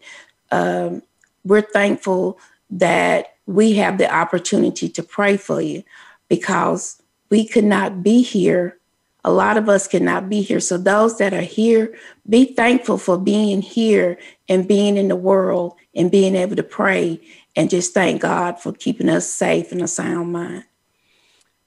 [0.50, 1.02] Um,
[1.48, 2.38] we're thankful
[2.70, 5.82] that we have the opportunity to pray for you
[6.28, 8.78] because we could not be here.
[9.24, 10.60] A lot of us cannot be here.
[10.60, 11.94] So, those that are here,
[12.28, 14.18] be thankful for being here
[14.48, 17.20] and being in the world and being able to pray
[17.56, 20.64] and just thank God for keeping us safe and a sound mind.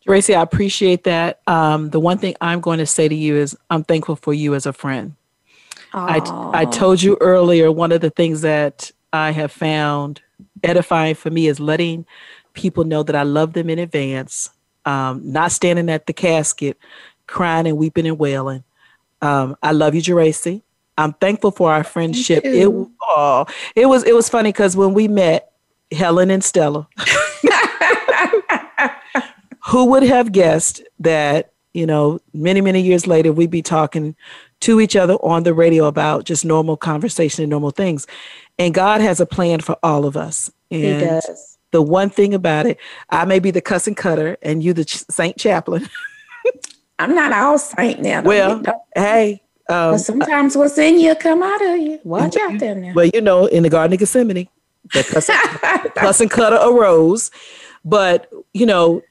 [0.06, 1.42] Tracy, I appreciate that.
[1.46, 4.56] Um, the one thing I'm going to say to you is I'm thankful for you
[4.56, 5.16] as a friend.
[5.94, 6.22] I,
[6.54, 10.22] I told you earlier, one of the things that I have found
[10.64, 12.06] edifying for me is letting
[12.54, 14.50] people know that I love them in advance,
[14.86, 16.78] um, not standing at the casket
[17.28, 18.64] crying and weeping and wailing.
[19.22, 20.62] Um, I love you, Geraci.
[20.98, 22.44] I'm thankful for our friendship.
[22.46, 23.46] It, oh,
[23.76, 25.52] it was it was funny because when we met,
[25.92, 26.88] Helen and Stella,
[29.68, 34.16] who would have guessed that you know many many years later we'd be talking
[34.62, 38.08] to each other on the radio about just normal conversation and normal things.
[38.58, 40.52] And God has a plan for all of us.
[40.70, 41.58] And he does.
[41.72, 42.78] The one thing about it,
[43.10, 45.90] I may be the cussing cutter and you the ch- saint chaplain.
[47.00, 48.22] I'm not all saint now.
[48.22, 48.62] Well,
[48.96, 49.42] hey.
[49.70, 52.00] Um, sometimes what's in you come out of you.
[52.04, 52.94] Watch out there now.
[52.94, 54.50] Well, you know, in the Garden of Gethsemane,
[54.94, 57.32] the cussing, the cussing cutter arose.
[57.86, 59.02] But, you know,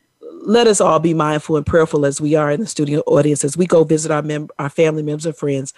[0.43, 3.57] let us all be mindful and prayerful as we are in the studio audience as
[3.57, 5.73] we go visit our mem- our family members and friends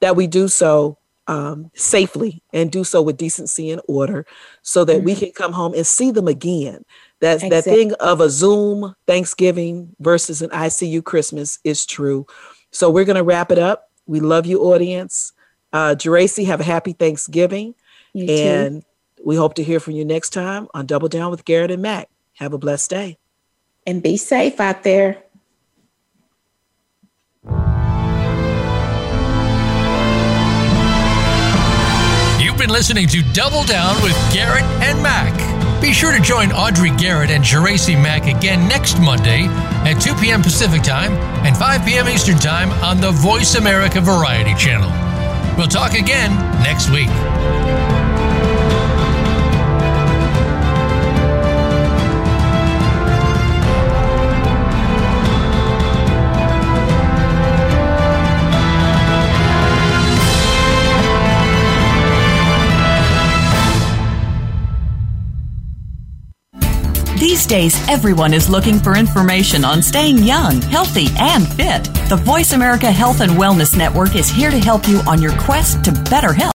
[0.00, 4.26] that we do so um, safely and do so with decency and order
[4.62, 5.06] so that mm-hmm.
[5.06, 6.84] we can come home and see them again
[7.20, 7.50] that exactly.
[7.50, 12.26] that thing of a zoom thanksgiving versus an icu christmas is true
[12.72, 15.32] so we're going to wrap it up we love you audience
[15.72, 17.74] uh Geraci, have a happy thanksgiving
[18.12, 19.22] you and too.
[19.24, 22.08] we hope to hear from you next time on double down with garrett and mac
[22.34, 23.18] have a blessed day
[23.86, 25.18] and be safe out there.
[32.40, 35.50] You've been listening to Double Down with Garrett and Mac.
[35.80, 39.46] Be sure to join Audrey Garrett and Geraci Mac again next Monday
[39.88, 40.42] at 2 p.m.
[40.42, 41.12] Pacific Time
[41.46, 42.06] and 5 p.m.
[42.08, 44.90] Eastern Time on the Voice America Variety Channel.
[45.56, 46.30] We'll talk again
[46.62, 47.08] next week.
[67.30, 71.84] Days, everyone is looking for information on staying young, healthy, and fit.
[72.08, 75.84] The Voice America Health and Wellness Network is here to help you on your quest
[75.84, 76.48] to better health.